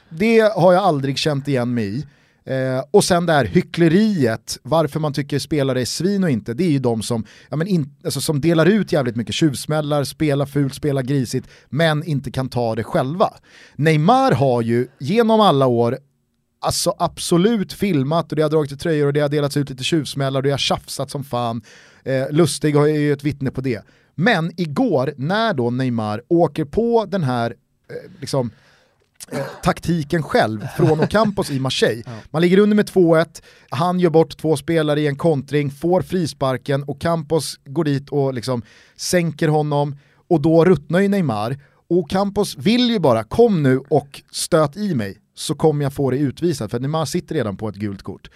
[0.09, 2.05] Det har jag aldrig känt igen mig i.
[2.47, 6.63] Eh, och sen det här hyckleriet, varför man tycker spelare är svin och inte, det
[6.63, 10.45] är ju de som, ja, men in, alltså, som delar ut jävligt mycket tjuvsmällar, spelar
[10.45, 13.33] fult, spelar grisigt, men inte kan ta det själva.
[13.75, 15.97] Neymar har ju genom alla år
[16.59, 19.83] alltså absolut filmat och det har dragit i tröjor och det har delats ut lite
[19.83, 21.61] tjuvsmällar och det har tjafsat som fan.
[22.03, 23.81] Eh, Lustig är ju ett vittne på det.
[24.15, 27.55] Men igår när då Neymar åker på den här
[27.89, 28.51] eh, liksom,
[29.31, 32.03] eh, taktiken själv från Ocampos i Marseille.
[32.29, 36.83] Man ligger under med 2-1, han gör bort två spelare i en kontring, får frisparken
[36.83, 38.61] och Campos går dit och liksom
[38.95, 39.95] sänker honom
[40.29, 41.57] och då ruttnar ju Neymar.
[41.89, 46.11] Och Campos vill ju bara, kom nu och stöt i mig så kommer jag få
[46.11, 48.29] dig utvisad för Neymar sitter redan på ett gult kort.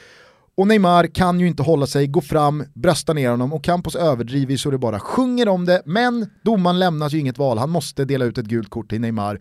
[0.57, 4.57] Och Neymar kan ju inte hålla sig, gå fram, brösta ner honom och Campos överdriver
[4.57, 8.25] så det bara sjunger om det, men domaren lämnar ju inget val, han måste dela
[8.25, 9.39] ut ett gult kort till Neymar.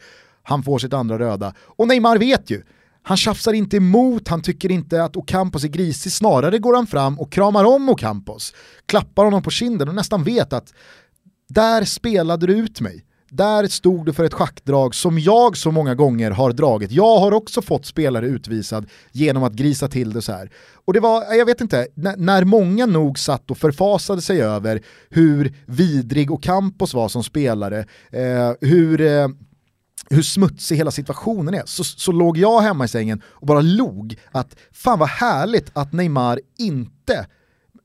[0.50, 1.54] Han får sitt andra röda.
[1.58, 2.62] Och Neymar vet ju,
[3.02, 7.20] han tjafsar inte emot, han tycker inte att Ocampos är grisig, snarare går han fram
[7.20, 8.54] och kramar om Ocampos,
[8.86, 10.74] klappar honom på kinden och nästan vet att
[11.48, 13.04] där spelade du ut mig.
[13.30, 16.90] Där stod du för ett schackdrag som jag så många gånger har dragit.
[16.90, 20.50] Jag har också fått spelare utvisad genom att grisa till det så här.
[20.84, 21.86] Och det var, jag vet inte,
[22.16, 27.78] när många nog satt och förfasade sig över hur vidrig och Campos var som spelare,
[28.12, 29.28] eh, hur eh,
[30.08, 34.18] hur smutsig hela situationen är, så, så låg jag hemma i sängen och bara log
[34.30, 37.26] att fan vad härligt att Neymar inte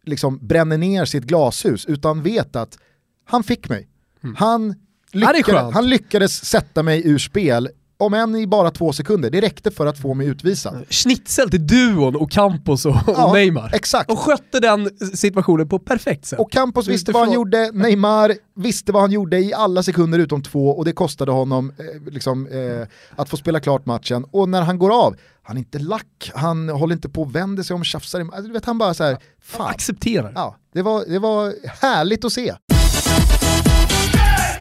[0.04, 2.78] liksom bränner ner sitt glashus utan vet att
[3.26, 3.88] han fick mig.
[4.24, 4.36] Mm.
[4.36, 4.76] Han,
[5.12, 9.72] lyckades, han lyckades sätta mig ur spel om än i bara två sekunder, det räckte
[9.72, 10.86] för att få mig utvisad.
[10.90, 13.72] Schnitzel till duon och Campos och, ja, Neymar.
[13.74, 14.12] Exakt.
[14.12, 16.40] Och skötte den situationen på perfekt sätt.
[16.40, 20.44] Och Campos visste vad han gjorde, Neymar visste vad han gjorde i alla sekunder utom
[20.44, 24.26] två och det kostade honom eh, liksom, eh, att få spela klart matchen.
[24.32, 27.64] Och när han går av, han är inte lack, han håller inte på och vänder
[27.64, 28.20] sig om och tjafsar.
[28.34, 29.68] Alltså, vet, han bara så här, fan.
[29.68, 30.32] accepterar.
[30.36, 32.54] Ja, det var, det var härligt att se.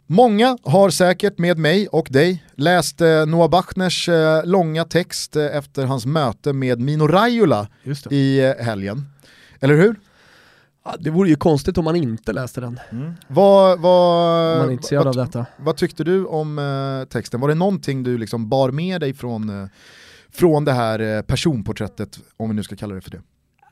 [0.07, 5.57] Många har säkert med mig och dig läst eh, Noah Bachners eh, långa text eh,
[5.57, 7.67] efter hans möte med Mino Raiola
[8.09, 9.07] i eh, helgen.
[9.59, 9.95] Eller hur?
[10.85, 12.79] Ja, det vore ju konstigt om man inte läste den.
[12.91, 13.13] Mm.
[13.27, 15.45] Vad, vad, om man är intresserad vad, av detta.
[15.57, 17.39] Vad tyckte du om eh, texten?
[17.39, 19.67] Var det någonting du liksom bar med dig från, eh,
[20.31, 23.21] från det här personporträttet, om vi nu ska kalla det för det?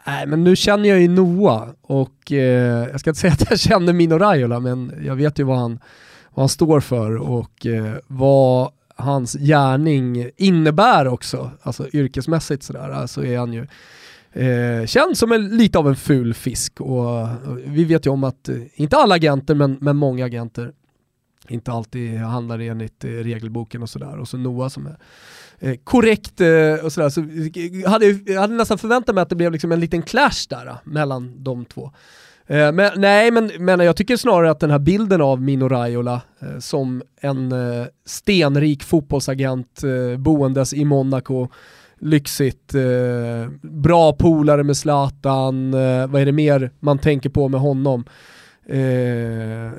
[0.05, 3.59] Nej men nu känner jag ju Noah och eh, jag ska inte säga att jag
[3.59, 5.79] känner Mino Raiola men jag vet ju vad han
[6.34, 13.25] vad han står för och eh, vad hans gärning innebär också, alltså yrkesmässigt sådär, alltså
[13.25, 13.67] är han ju
[14.34, 18.23] eh, känd som en, lite av en ful fisk och, och vi vet ju om
[18.23, 20.71] att, eh, inte alla agenter men, men många agenter
[21.47, 24.97] inte alltid handlar enligt eh, regelboken och sådär och så Noah som är
[25.59, 29.36] eh, korrekt eh, och sådär så eh, hade jag hade nästan förväntat mig att det
[29.36, 31.91] blev liksom en liten clash där eh, mellan de två.
[32.47, 36.21] Eh, men, nej, men, men jag tycker snarare att den här bilden av Mino Raiola
[36.41, 41.47] eh, som en eh, stenrik fotbollsagent eh, boendes i Monaco,
[41.99, 45.71] lyxigt, eh, bra polare med Zlatan,
[46.11, 48.05] vad är det mer man tänker på med honom?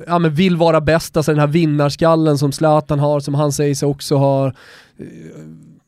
[0.07, 3.75] ja men vill vara bäst, alltså den här vinnarskallen som Zlatan har, som han säger
[3.75, 4.51] sig också ha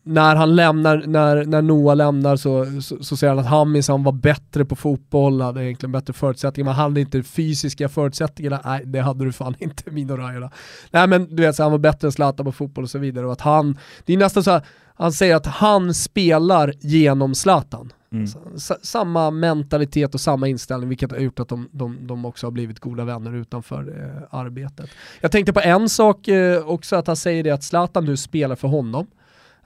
[0.08, 4.04] när han lämnar, när, när Noah lämnar så, så, så säger han att han minsann
[4.04, 8.82] var bättre på fotboll, hade egentligen bättre förutsättningar, men han hade inte fysiska förutsättningarna, nej
[8.86, 10.52] det hade du fan inte Mino Raiola.
[10.92, 13.26] Nej men du vet, så han var bättre än Zlatan på fotboll och så vidare
[13.26, 14.62] och att han, det är nästan så här,
[14.96, 17.94] han säger att han spelar genom Zlatan.
[18.12, 18.28] Mm.
[18.82, 22.80] Samma mentalitet och samma inställning vilket har gjort att de, de, de också har blivit
[22.80, 24.90] goda vänner utanför eh, arbetet.
[25.22, 28.56] Jag tänkte på en sak eh, också, att han säger det att Zlatan nu spelar
[28.56, 29.08] för honom.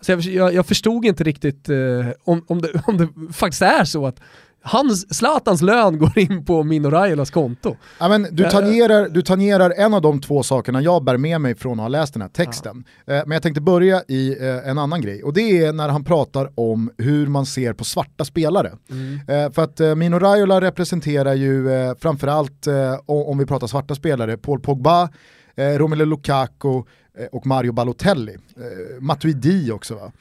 [0.01, 1.77] Så jag, jag, jag förstod inte riktigt eh,
[2.23, 4.19] om, om, det, om det faktiskt är så att
[4.63, 7.75] hans, Zlatans lön går in på Mino Raiolas konto.
[7.99, 11.55] Ja, men du, tangerar, du tangerar en av de två sakerna jag bär med mig
[11.55, 12.83] från att ha läst den här texten.
[13.05, 13.13] Ja.
[13.13, 16.03] Eh, men jag tänkte börja i eh, en annan grej och det är när han
[16.03, 18.71] pratar om hur man ser på svarta spelare.
[18.89, 19.19] Mm.
[19.27, 21.67] Eh, för att Mino Raiola representerar ju
[21.99, 22.67] framförallt,
[23.05, 25.09] om vi pratar svarta spelare, Paul Pogba,
[25.55, 26.83] Romelu Lukaku, Eh,
[27.17, 28.33] Eh, och Mario Balotelli.
[28.33, 30.11] Eh, Matuidi också va.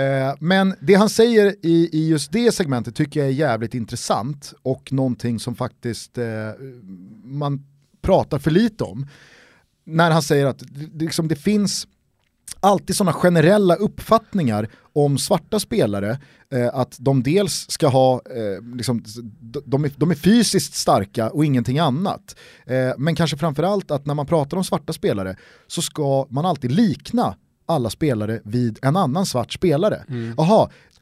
[0.00, 4.54] Eh, men det han säger i, i just det segmentet tycker jag är jävligt intressant
[4.62, 6.26] och någonting som faktiskt eh,
[7.24, 7.64] man
[8.00, 9.06] pratar för lite om.
[9.84, 11.86] När han säger att det, liksom, det finns
[12.60, 16.18] alltid sådana generella uppfattningar om svarta spelare,
[16.52, 19.04] eh, att de dels ska ha, eh, liksom,
[19.64, 22.36] de, är, de är fysiskt starka och ingenting annat.
[22.66, 25.36] Eh, men kanske framförallt att när man pratar om svarta spelare
[25.66, 27.36] så ska man alltid likna
[27.66, 30.04] alla spelare vid en annan svart spelare.
[30.08, 30.34] Mm.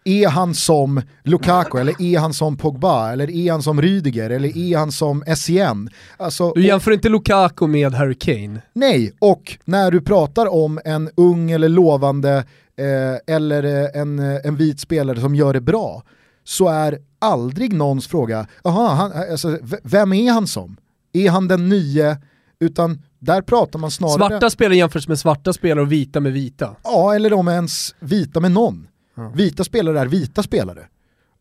[0.09, 4.59] Är han som Lukaku eller är han som Pogba eller är han som Rydiger eller
[4.59, 5.91] är han som Essien?
[6.17, 8.63] Alltså, du jämför och, inte Lukaku med Harry Kane?
[8.73, 12.45] Nej, och när du pratar om en ung eller lovande
[12.79, 16.03] eh, eller eh, en, eh, en vit spelare som gör det bra
[16.45, 20.77] så är aldrig någons fråga, aha, han, alltså, vem är han som?
[21.13, 22.17] Är han den nye
[22.61, 24.15] Utan där pratar man snarare...
[24.15, 26.77] Svarta spelare jämförs med svarta spelare och vita med vita.
[26.85, 28.87] Ja, eller är ens vita med någon.
[29.17, 29.33] Ja.
[29.35, 30.87] Vita spelare är vita spelare.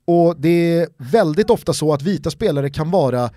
[0.07, 3.29] Och det är väldigt ofta så att vita spelare kan vara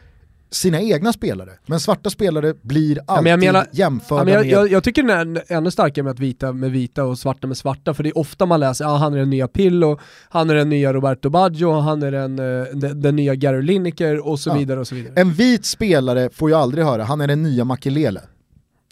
[0.51, 4.41] sina egna spelare, men svarta spelare blir alltid men jag menar- jämförda Ja, men jag,
[4.45, 4.53] med...
[4.53, 7.57] jag, jag tycker den är ännu starkare med att vita med vita och svarta med
[7.57, 10.55] svarta, för det är ofta man läser, ja han är den nya Pillo, han är
[10.55, 14.51] den nya Roberto Baggio, han är den, eh, den, den nya Gary Lineker och så
[14.51, 14.55] Ja.
[14.55, 15.13] vidare och så vidare.
[15.17, 18.21] En vit spelare får ju aldrig höra, han är den nya Makelele.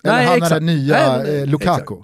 [0.04, 0.52] Eller Nej, han exakt.
[0.52, 1.96] är den nya Nej, eh, Lukaku.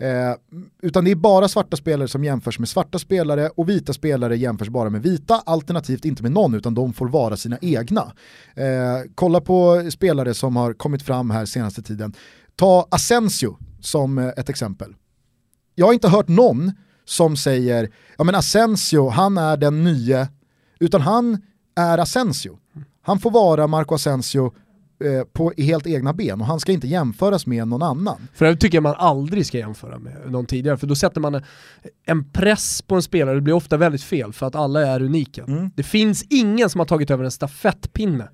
[0.00, 0.34] Eh,
[0.82, 4.68] utan det är bara svarta spelare som jämförs med svarta spelare och vita spelare jämförs
[4.68, 8.12] bara med vita, alternativt inte med någon utan de får vara sina egna.
[8.54, 8.64] Eh,
[9.14, 12.12] kolla på spelare som har kommit fram här senaste tiden.
[12.56, 14.94] Ta Asensio som eh, ett exempel.
[15.74, 16.72] Jag har inte hört någon
[17.04, 20.28] som säger, ja men Asensio, han är den nye,
[20.80, 21.42] utan han
[21.76, 22.58] är Asensio.
[23.02, 24.52] Han får vara Marco Asensio
[25.04, 28.28] eh, på helt egna ben och han ska inte jämföras med någon annan.
[28.34, 31.34] För det tycker jag man aldrig ska jämföra med någon tidigare, för då sätter man
[31.34, 31.42] en,
[32.06, 35.44] en press på en spelare, det blir ofta väldigt fel för att alla är unika.
[35.44, 35.70] Mm.
[35.76, 38.28] Det finns ingen som har tagit över en stafettpinne.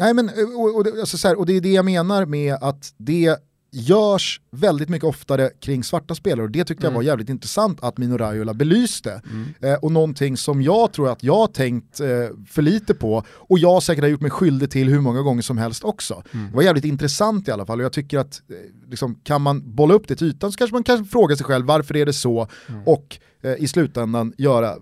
[0.00, 2.54] Nej men, och, och, det- alltså så här, och det är det jag menar med
[2.60, 3.36] att det
[3.76, 7.98] görs väldigt mycket oftare kring svarta spelare och det tyckte jag var jävligt intressant att
[7.98, 9.22] Mino Raiola belyste.
[9.60, 12.06] Eh, och någonting som jag tror att jag har tänkt eh,
[12.48, 15.58] för lite på och jag säkert har gjort mig skyldig till hur många gånger som
[15.58, 16.22] helst också.
[16.32, 18.56] Det var jävligt intressant i alla fall och jag tycker att eh,
[18.90, 21.66] liksom, kan man bolla upp det till ytan så kanske man kan fråga sig själv
[21.66, 22.48] varför är det så
[22.84, 24.76] och eh, i slutändan göra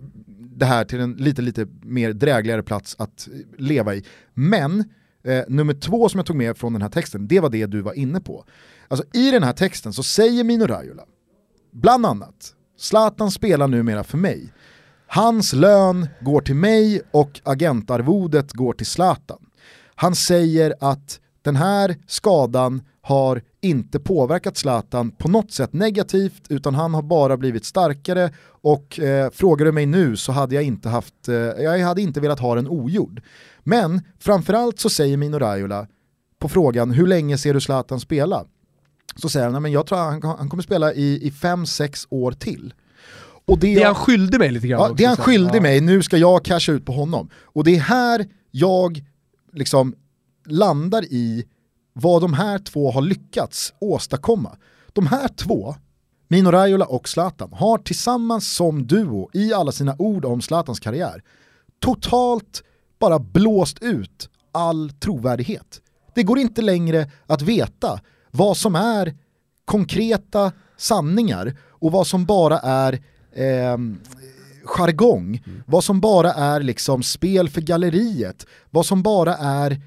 [0.57, 4.05] det här till en lite, lite mer drägligare plats att eh, leva i.
[4.35, 4.85] Men
[5.25, 7.81] eh, nummer två som jag tog med från den här texten, det var det du
[7.81, 8.45] var inne på.
[8.95, 11.03] Alltså i den här texten så säger Mino Raiola,
[11.73, 14.53] bland annat, Zlatan spelar numera för mig.
[15.07, 19.47] Hans lön går till mig och agentarvodet går till Zlatan.
[19.95, 26.75] Han säger att den här skadan har inte påverkat Zlatan på något sätt negativt utan
[26.75, 30.89] han har bara blivit starkare och eh, frågar du mig nu så hade jag inte
[30.89, 33.23] haft, eh, jag hade inte velat ha den ogjord.
[33.61, 35.87] Men framförallt så säger Mino Raiola
[36.39, 38.45] på frågan hur länge ser du Zlatan spela?
[39.17, 42.75] Så säger han, "Nej, men jag tror han, han kommer spela i 5-6 år till.
[43.47, 45.61] Och Det är han skyldig mig lite grann Ja, också, det han skyldig Ja.
[45.63, 47.29] mig, nu ska jag casha ut på honom.
[47.43, 49.05] Och det är här jag
[49.53, 49.95] liksom
[50.47, 51.45] landar i
[51.93, 54.57] vad de här två har lyckats åstadkomma.
[54.93, 55.75] De här två,
[56.29, 61.23] Mino Raiola och Zlatan, har tillsammans som duo i alla sina ord om Zlatans karriär
[61.81, 62.63] totalt
[62.99, 65.81] bara blåst ut all trovärdighet.
[66.15, 68.01] Det går inte längre att veta
[68.35, 69.15] vad som är
[69.65, 72.93] konkreta sanningar och vad som bara är
[73.33, 73.79] eh,
[74.65, 79.81] jargong, vad som bara är liksom spel för galleriet, vad som bara är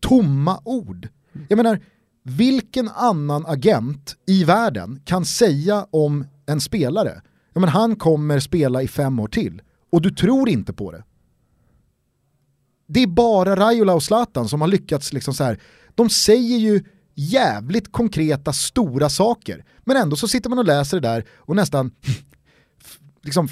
[0.00, 1.08] tomma ord.
[1.48, 1.80] Jag menar,
[2.22, 7.22] vilken annan agent i världen kan säga om en spelare,
[7.52, 9.62] ja men han kommer spela i fem år till,
[9.92, 11.04] och du tror inte på det.
[12.86, 15.60] Det är bara Raiola och Zlatan som har lyckats liksom så här.
[15.94, 16.84] de säger ju
[17.14, 21.90] jävligt konkreta stora saker, men ändå så sitter man och läser det där och nästan
[23.22, 23.48] liksom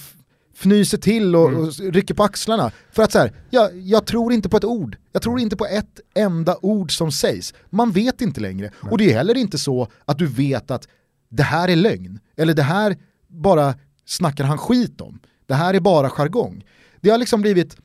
[0.61, 2.73] fnyser till och, och rycker på axlarna.
[2.93, 4.97] För att så här, jag, jag tror inte på ett ord.
[5.13, 7.55] Jag tror inte på ett enda ord som sägs.
[7.71, 8.71] Man vet inte längre.
[8.91, 10.89] Och det är heller inte så att du vet att
[11.29, 12.21] det här är lögn.
[12.37, 12.97] Eller det här
[13.27, 15.21] bara snackar han skit om.
[15.47, 16.65] Det här är bara jargong.
[17.01, 17.77] Det har liksom blivit,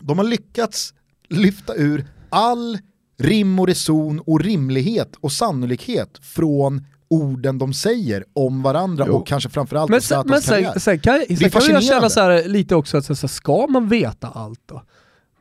[0.00, 0.94] de har lyckats
[1.28, 2.78] lyfta ur all
[3.22, 9.48] rim och reson och rimlighet och sannolikhet från orden de säger om varandra och kanske
[9.50, 10.78] framförallt Men, sen, men sen, karriär.
[10.78, 13.88] sen kan, sen kan jag känna så här, lite också att så, så, ska man
[13.88, 14.82] veta allt då?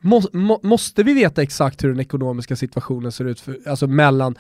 [0.01, 4.35] Må, må, måste vi veta exakt hur den ekonomiska situationen ser ut för, alltså mellan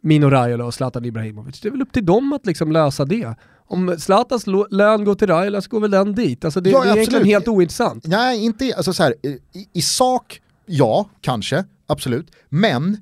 [0.00, 1.60] Mino Raiola och Zlatan Ibrahimovic?
[1.60, 3.34] Det är väl upp till dem att liksom lösa det.
[3.68, 6.44] Om Zlatans lön går till Raiola så går väl den dit.
[6.44, 7.34] Alltså det, Ja, det är egentligen absolut.
[7.34, 8.06] helt ointressant.
[8.06, 9.38] Nej, inte alltså så här, i,
[9.72, 12.30] i sak, ja, kanske, absolut.
[12.48, 12.96] Men,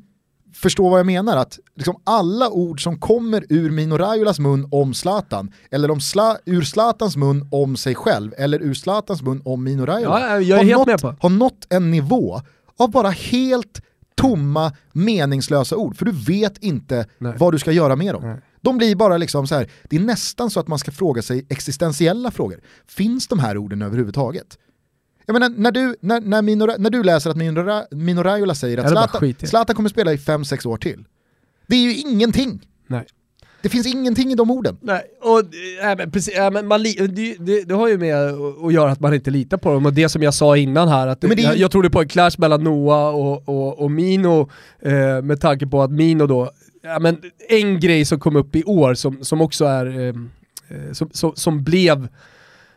[0.54, 4.94] förstå vad jag menar, att liksom alla ord som kommer ur Mino Raiolas mun om
[4.94, 9.64] Zlatan, eller om Sla, ur Zlatans mun om sig själv, eller ur Zlatans mun om
[9.64, 12.40] Mino Raiola, Ja, jag har, nått, har nått en nivå
[12.76, 13.80] av bara helt
[14.14, 17.34] tomma, meningslösa ord, för du vet inte Nej.
[17.38, 18.22] vad du ska göra med dem.
[18.22, 18.40] Nej.
[18.60, 21.46] De blir bara liksom så här, det är nästan så att man ska fråga sig
[21.48, 22.60] existentiella frågor.
[22.86, 24.58] Finns de här orden överhuvudtaget?
[25.26, 28.54] Jag menar, när du, när, när, Mino, när du läser att Mino, Ra- Mino Raiola
[28.54, 29.34] säger att Zlatan.
[29.38, 31.04] Zlatan kommer spela i 5-6 år till.
[31.66, 32.60] Det är ju ingenting.
[32.86, 33.06] Nej.
[33.64, 34.76] Det finns ingenting i de orden.
[34.80, 38.16] Nej, och, äh, men, precis, äh, men man, det, det, det, har ju med
[38.66, 41.06] att göra att man inte litar på dem, och det som jag sa innan här,
[41.06, 44.50] att det, jag, jag trodde på en clash mellan Noah och, och, och Mino,
[44.80, 46.50] eh, med tanke på att Mino då,
[46.82, 47.18] ja, men
[47.48, 51.32] en grej som kom upp i år som, som också är, eh, eh som, som,
[51.36, 52.08] som blev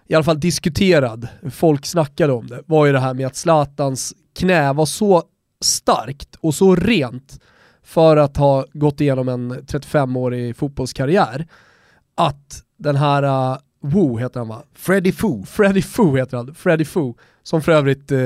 [0.08, 4.14] i alla fall diskuterad, folk snackade om det, var ju det här med att Zlatans
[4.36, 5.24] knä var så
[5.62, 7.40] starkt och så rent
[7.84, 11.48] för att ha gått igenom en 35-årig fotbollskarriär,
[12.16, 14.64] att den här uh, Wu heter han va?
[14.74, 15.46] Freddy Foo.
[15.46, 17.16] Freddy Foo heter han, Freddy Foo.
[17.48, 18.20] Som för övrigt eh,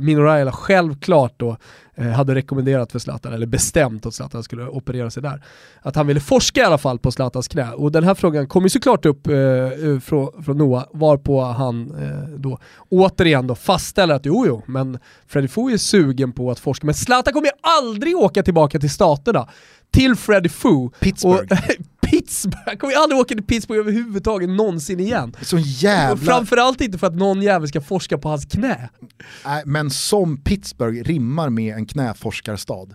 [0.00, 1.56] Mino Raiola självklart då
[1.94, 5.42] eh, hade rekommenderat för Zlatan, eller bestämt att Zlatan skulle operera sig där.
[5.82, 7.72] Att han ville forska i alla fall på Zlatans knä.
[7.72, 11.94] Och den här frågan kom ju såklart upp eh, eh från, från Noah, varpå han
[12.02, 12.58] eh, då
[12.88, 16.86] återigen då fastställer att jo jo, men Freddy Foo är sugen på att forska.
[16.86, 19.48] Men Zlatan kommer ju aldrig åka tillbaka till staterna
[19.90, 20.90] till Freddy Foo.
[21.00, 21.52] Pittsburgh.
[21.52, 21.58] Och,
[22.10, 25.36] Pittsburgh, han kommer aldrig åka till Pittsburgh överhuvudtaget någonsin igen.
[25.42, 26.16] Så jävla...
[26.16, 28.90] Framförallt inte för att någon jävel ska forska på hans knä.
[29.44, 32.94] Nej, men som Pittsburgh rimmar med en knäforskarstad.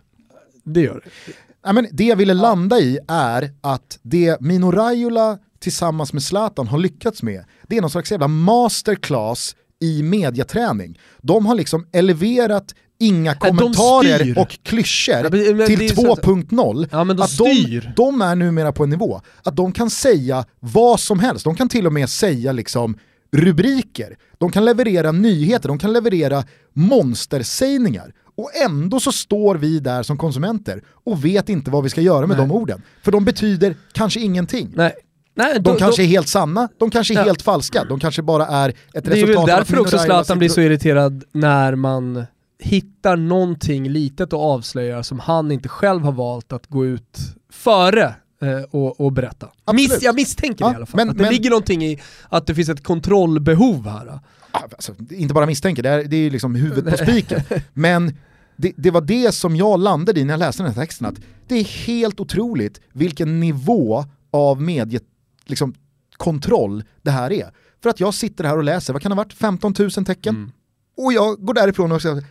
[0.64, 1.34] Det gör det.
[1.66, 6.68] Nej, men det jag ville landa i är att det Mino Raiola tillsammans med Zlatan
[6.68, 11.00] har lyckats med, det är någon slags jävla masterclass i mediaträning.
[11.22, 15.30] De har liksom eleverat inga kommentarer och klyschor ja,
[15.66, 16.88] till 2.0.
[16.92, 20.46] Ja, men de, att de, de, är numera på en nivå att de kan säga
[20.60, 21.44] vad som helst.
[21.44, 22.98] De kan till och med säga liksom
[23.32, 26.44] rubriker, de kan leverera nyheter, de kan leverera
[26.74, 28.14] monstersägningar.
[28.38, 32.28] Och ändå så står vi där som konsumenter och vet inte vad vi ska göra
[32.28, 32.48] med Nej.
[32.48, 32.82] de orden.
[33.04, 34.74] För de betyder kanske ingenting.
[34.76, 34.94] Nej.
[35.36, 37.24] Nej, de då, kanske då, är helt sanna, de kanske är ja.
[37.24, 40.40] helt falska, de kanske bara är ett resultat av Det är väl därför också Zlatan
[40.40, 42.26] blir så irriterad när man
[42.62, 48.16] hittar någonting litet och avslöjar som han inte själv har valt att gå ut före
[48.42, 49.50] eh, och, och, berätta.
[49.74, 52.02] Miss, jag misstänker ja, det i alla fall, men, att det men, ligger någonting i
[52.30, 54.20] att det finns ett kontrollbehov här.
[54.52, 57.42] Alltså, inte bara misstänker, det är, det är liksom huvudet på spiken.
[57.74, 58.18] men
[58.56, 61.16] det, det, var det som jag landade i när jag läste den här texten, att
[61.48, 67.52] det är helt otroligt vilken nivå av mediekontroll liksom, det här är.
[67.84, 70.36] För att jag sitter här och läser, vad kan det ha varit, 15 000 tecken?
[70.36, 70.52] Mm.
[70.98, 72.24] Och jag går därifrån och säger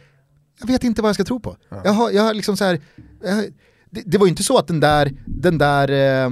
[0.61, 1.57] jag vet inte vad jag ska tro på.
[1.69, 1.83] Ja.
[1.85, 2.81] Jag har, jag har liksom så här,
[3.23, 3.45] jag,
[3.91, 5.91] det, det, var ju inte så att den där, den där
[6.25, 6.31] eh,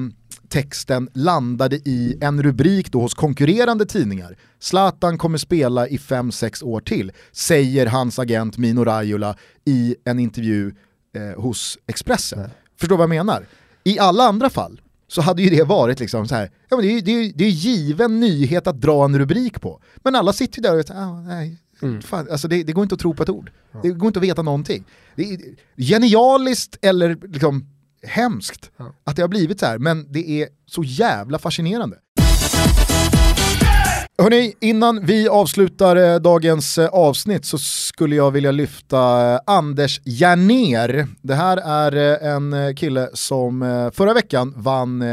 [0.49, 4.37] texten landade i en rubrik då hos konkurrerande tidningar.
[4.59, 10.75] Zlatan kommer spela i 5-6 år till, säger hans agent Mino Raiola i en intervju
[11.17, 12.39] eh, hos Expressen.
[12.39, 12.51] Nej.
[12.81, 13.47] Förstår vad jag menar?
[13.85, 16.93] I alla andra fall så hade ju det varit liksom så här, ja, men det,
[16.93, 19.81] är, det, är, det är given nyhet att dra en rubrik på.
[19.97, 22.03] Men alla sitter ju där och vet, ah, nej, Mm.
[22.03, 23.51] Fan, alltså det, det, går inte att tro på ett ord.
[23.73, 23.81] Ja.
[23.83, 24.85] Det går inte att veta någonting.
[25.17, 25.39] Det är
[25.77, 27.67] genialiskt eller liksom
[28.03, 28.95] hemskt ja.
[29.05, 31.99] att det har blivit så här, men det är så jävla fascinerande.
[34.23, 40.01] Hörni, innan vi avslutar eh, dagens eh, avsnitt så skulle jag vilja lyfta eh, Anders
[40.05, 41.07] Järner.
[41.23, 45.05] Det här är en kille som förra veckan vann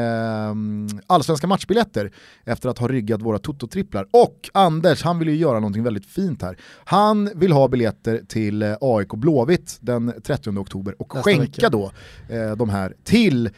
[1.08, 2.12] allsvenska matchbiljetter
[2.46, 4.08] efter att ha ryggat våra Toto-tripplar.
[4.12, 6.58] Och Anders, han vill ju göra någonting väldigt fint här.
[6.86, 11.70] Han vill ha biljetter till AIK Blåvitt den 30 oktober och Nästa skänka vecka.
[11.70, 11.92] då
[12.58, 13.50] de här till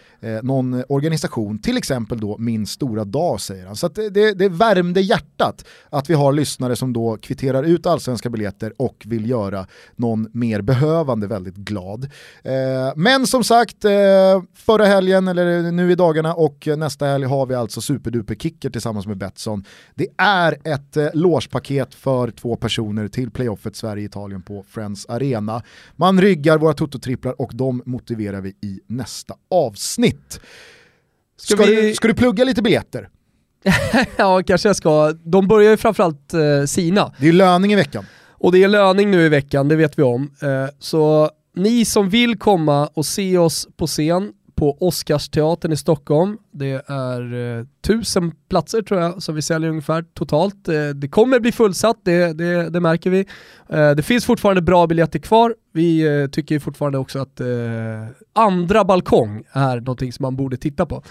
[0.41, 3.75] någon organisation, till exempel då Min Stora Dag säger han.
[3.75, 7.85] Så det, det, det värmde hjärtat hjärtat att vi har lyssnare som då kvitterar ut
[7.85, 12.03] allsvenska biljetter och vill göra någon mer behövande väldigt glad.
[12.43, 13.91] Eh, men som sagt, eh,
[14.53, 19.07] förra helgen, eller nu i dagarna och nästa helg har vi alltså superduper kicker tillsammans
[19.07, 19.63] med Betsson.
[19.95, 25.63] Det är ett eh, logepaket för två personer till playoffet Sverige-Italien på Friends Arena.
[25.95, 30.39] Man ryggar våra tototripplar och de motiverar vi i nästa avsnitt.
[31.39, 31.75] Ska, ska, vi...
[31.75, 33.09] du, ska du plugga lite biljetter?
[34.17, 35.13] ja, kanske jag ska.
[35.23, 37.13] De börjar ju framförallt eh, sina.
[37.19, 38.05] Det är löning i veckan.
[38.29, 40.31] Och det är löning nu i veckan, det vet vi om.
[40.41, 46.37] Eh, så ni som vill komma och se oss på scen på Oscarsteatern i Stockholm.
[46.51, 50.67] Det är eh, tusen platser tror jag som vi säljer ungefär totalt.
[50.67, 53.19] Eh, det kommer bli fullsatt, det, det, det märker vi.
[53.69, 55.55] Eh, det finns fortfarande bra biljetter kvar.
[55.73, 57.47] Vi eh, tycker fortfarande också att eh,
[58.33, 61.03] andra balkong är någonting som man borde titta på.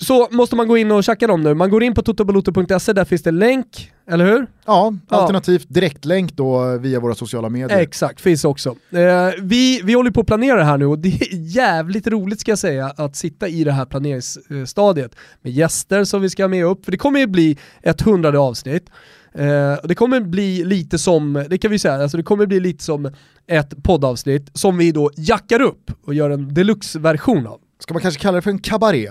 [0.00, 1.54] Så måste man gå in och checka dem nu.
[1.54, 4.46] Man går in på totobaloto.se, där finns det länk, eller hur?
[4.66, 5.74] Ja, alternativt ja.
[5.74, 7.78] direktlänk då via våra sociala medier.
[7.78, 8.70] Exakt, finns också.
[8.90, 12.50] Eh, vi, vi håller på att planera här nu och det är jävligt roligt ska
[12.50, 16.64] jag säga att sitta i det här planeringsstadiet med gäster som vi ska ha med
[16.64, 18.90] upp, för det kommer ju bli ett hundrade avsnitt.
[19.34, 22.84] Eh, det kommer bli lite som, det kan vi säga, alltså det kommer bli lite
[22.84, 23.12] som
[23.46, 27.60] ett poddavsnitt som vi då jackar upp och gör en deluxe-version av.
[27.78, 29.10] Ska man kanske kalla det för en kabaré?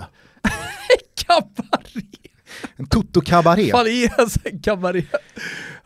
[1.36, 2.06] Kabaré.
[2.76, 3.70] En Toto-kabaré.
[3.70, 5.04] Fan är ens en kabaré?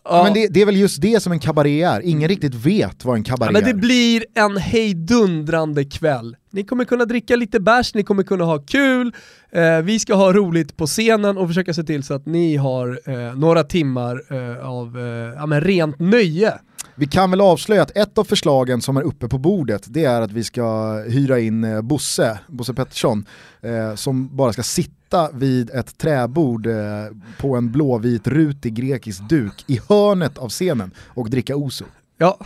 [0.05, 0.25] Ja.
[0.25, 3.17] Men det, det, är väl just det som en kabaré är, ingen riktigt vet vad
[3.17, 3.75] en kabaré ja, men det är.
[3.75, 6.37] blir en hejdundrande kväll.
[6.51, 9.13] Ni kommer kunna dricka lite bärs, ni kommer kunna ha kul,
[9.53, 13.01] eh, vi ska ha roligt på scenen och försöka se till så att ni har
[13.05, 15.05] eh, några timmar eh, av eh,
[15.37, 16.55] ja, men rent nöje.
[16.95, 20.21] Vi kan väl avslöja att ett av förslagen som är uppe på bordet det är
[20.21, 23.27] att vi ska hyra in eh, Bosse, Bosse Pettersson,
[23.63, 25.00] eh, som bara ska sitta
[25.33, 26.75] vid ett träbord eh,
[27.39, 31.85] på en blåvit rutig grekisk duk i hörnet av scenen och dricka Oso.
[32.19, 32.39] Ja.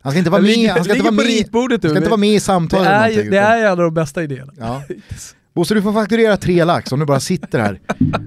[0.00, 1.24] Han ska inte vara med, han ska inte vara med,
[1.72, 3.14] han ska inte vara med i samtalet.
[3.14, 4.52] Det är, det är en av de bästa idéerna.
[4.58, 4.82] Ja.
[5.58, 7.80] Bosse du får fakturera tre lax om du bara sitter här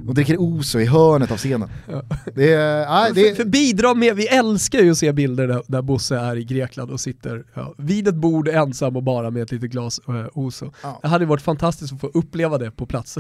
[0.07, 1.69] och dricker Oso i hörnet av scenen.
[1.91, 2.03] Ja.
[2.35, 5.63] Det är, nej, det för, för bidra med, vi älskar ju att se bilder där,
[5.67, 9.43] där Bosse är i Grekland och sitter ja, vid ett bord ensam och bara med
[9.43, 10.71] ett litet glas uh, Oso.
[10.83, 10.99] Ja.
[11.01, 13.17] Det hade varit fantastiskt att få uppleva det på plats.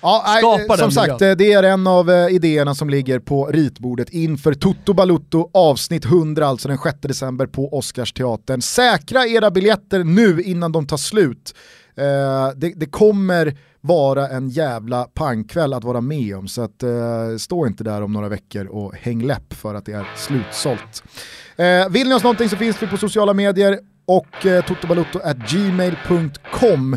[0.00, 1.38] Ja, nej, som sagt, miljön.
[1.38, 6.46] det är en av uh, idéerna som ligger på ritbordet inför Toto Balutto avsnitt 100,
[6.46, 8.62] alltså den 6 december på Oscarsteatern.
[8.62, 11.54] Säkra era biljetter nu innan de tar slut.
[11.98, 17.36] Eh, det, det, kommer vara en jävla pangkväll att vara med om så att, eh,
[17.38, 21.02] stå inte där om några veckor och häng läpp för att det är slutsålt.
[21.56, 26.94] Eh, vill ni oss någonting så finns vi på sociala medier och eh, totobalutto.gmail.com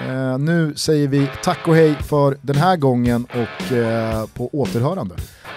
[0.00, 5.14] eh, Nu säger vi tack och hej för den här gången och eh, på återhörande.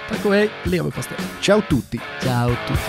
[0.10, 1.18] Tack och hej, leverpastej.
[1.41, 2.02] Ciao tutti.
[2.22, 2.82] Ciao tutti.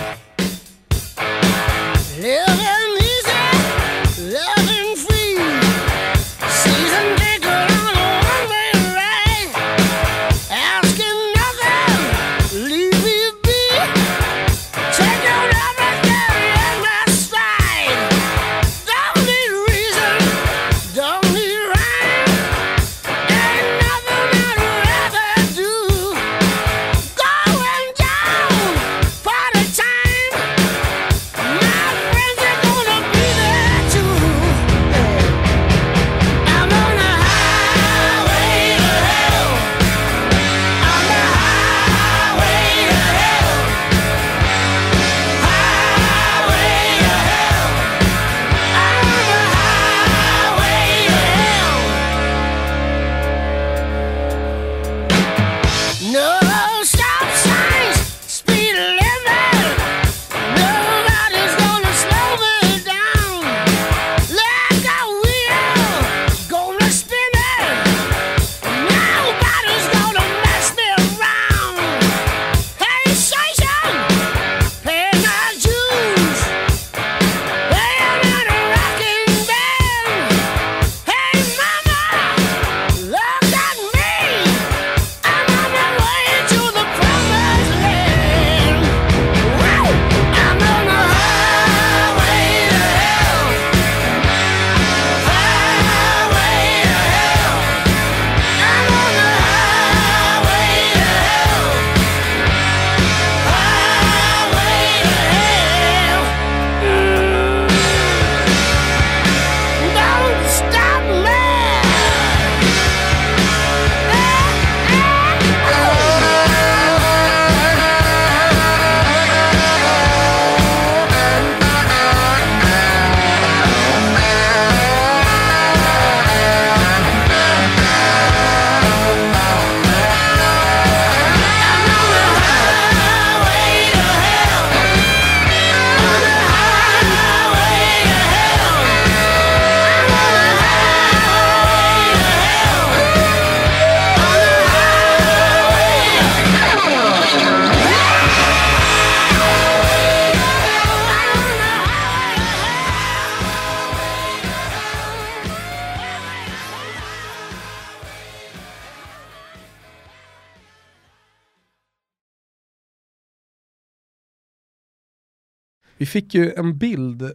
[165.99, 167.31] Vi fick ju en bild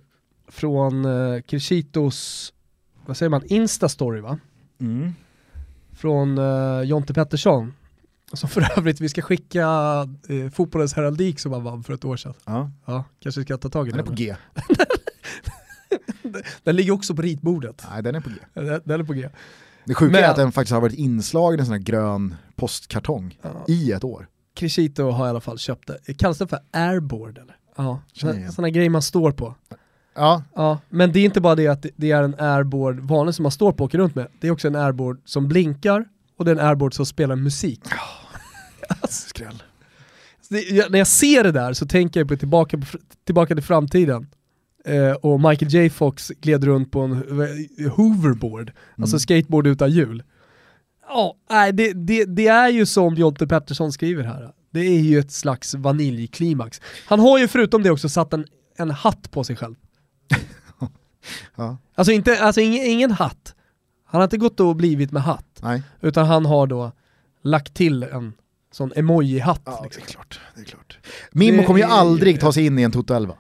[0.49, 2.53] från uh, Krishitos,
[3.07, 4.39] vad säger man, Insta-story va?
[4.81, 5.15] Mm.
[5.93, 7.75] Från uh, Jonte Pettersson.
[8.33, 9.69] Som för övrigt, vi ska skicka
[10.31, 12.35] uh, fotbollens heraldik som han vann för ett år sedan.
[12.45, 12.71] Ja.
[12.85, 13.99] ja kanske ska ta tag i den.
[13.99, 14.37] Den är på G.
[16.63, 17.87] den ligger också på ritbordet.
[17.91, 18.37] Nej, den är på G.
[18.55, 19.29] Den, den är på G.
[19.85, 22.35] Det sjuka Men, är att den faktiskt har varit inslagen i en sån här grön
[22.57, 23.65] postkartong ja.
[23.69, 24.29] i ett år.
[24.55, 26.15] Krishito har i alla fall köpt det.
[26.15, 27.57] Kallas det för airboard eller?
[27.77, 28.01] Ja,
[28.51, 29.55] sådana grejer man står på.
[30.15, 30.43] Ja.
[30.55, 30.79] ja.
[30.89, 33.73] Men det är inte bara det att det är en airboard vanlig som man står
[33.73, 36.05] på och åker runt med, det är också en airboard som blinkar
[36.37, 37.81] och det är en airboard som spelar musik.
[38.89, 39.63] Alltså, skräll.
[40.49, 42.85] Det, jag, när jag ser det där så tänker jag på Tillbaka, på,
[43.25, 44.27] tillbaka till framtiden.
[44.85, 50.23] Eh, och Michael J Fox gled runt på en eh, hoverboard, alltså skateboard utan hjul.
[51.09, 54.53] Ja, nej, det, det, det är ju som Jonte Pettersson skriver här.
[54.75, 56.81] Det är ju ett slags vaniljklimax.
[57.07, 58.47] Han har ju förutom det också satt en,
[58.77, 59.75] en hatt på sig själv.
[61.57, 61.77] Ja.
[61.95, 63.55] Alltså, inte, alltså ingen, ingen hatt.
[64.05, 65.83] Han har inte gått och blivit med hatt, Nej.
[66.01, 66.93] utan han har då
[67.43, 68.33] lagt till en
[68.73, 69.63] sån emoji-hatt.
[69.65, 70.03] Ja, liksom.
[70.05, 70.41] det är klart.
[70.55, 70.99] Det är klart.
[71.33, 73.35] Mimmo kommer ju aldrig ta sig in i en Toto 11.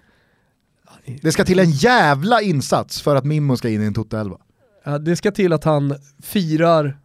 [1.22, 4.38] Det ska till en jävla insats för att Mimmo ska in i en Toto 11.
[4.84, 6.98] Ja, det ska till att han firar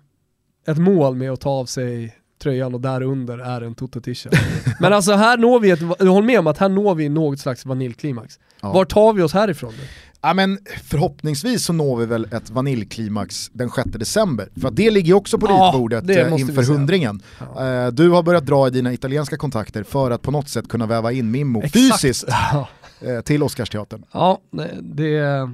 [0.68, 4.34] ett mål med att ta av sig tröjan och där under är en Toto t-shirt.
[4.80, 7.66] Men alltså här når vi ett, håller med om att här når vi något slags
[7.66, 8.40] vaniljklimax.
[8.61, 8.72] Ja.
[8.74, 9.84] Var tar vi oss härifrån nu?
[10.22, 14.49] Ja, men förhoppningsvis så når vi väl ett vaniljklimax den 6 december.
[14.61, 17.22] För att det ligger också på Ja, ritbordet det eh, inför hundringen.
[17.40, 20.86] Eh, Du har börjat dra i dina italienska kontakter för att på något sätt kunna
[20.86, 21.74] väva in Mimmo Exakt.
[22.02, 22.68] fysiskt Ja,
[23.02, 24.03] eh, till Oscarsteatern.
[24.11, 24.40] ja
[24.82, 25.49] det,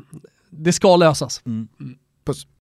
[0.49, 1.41] det, ska lösas.
[2.26, 2.48] Puss.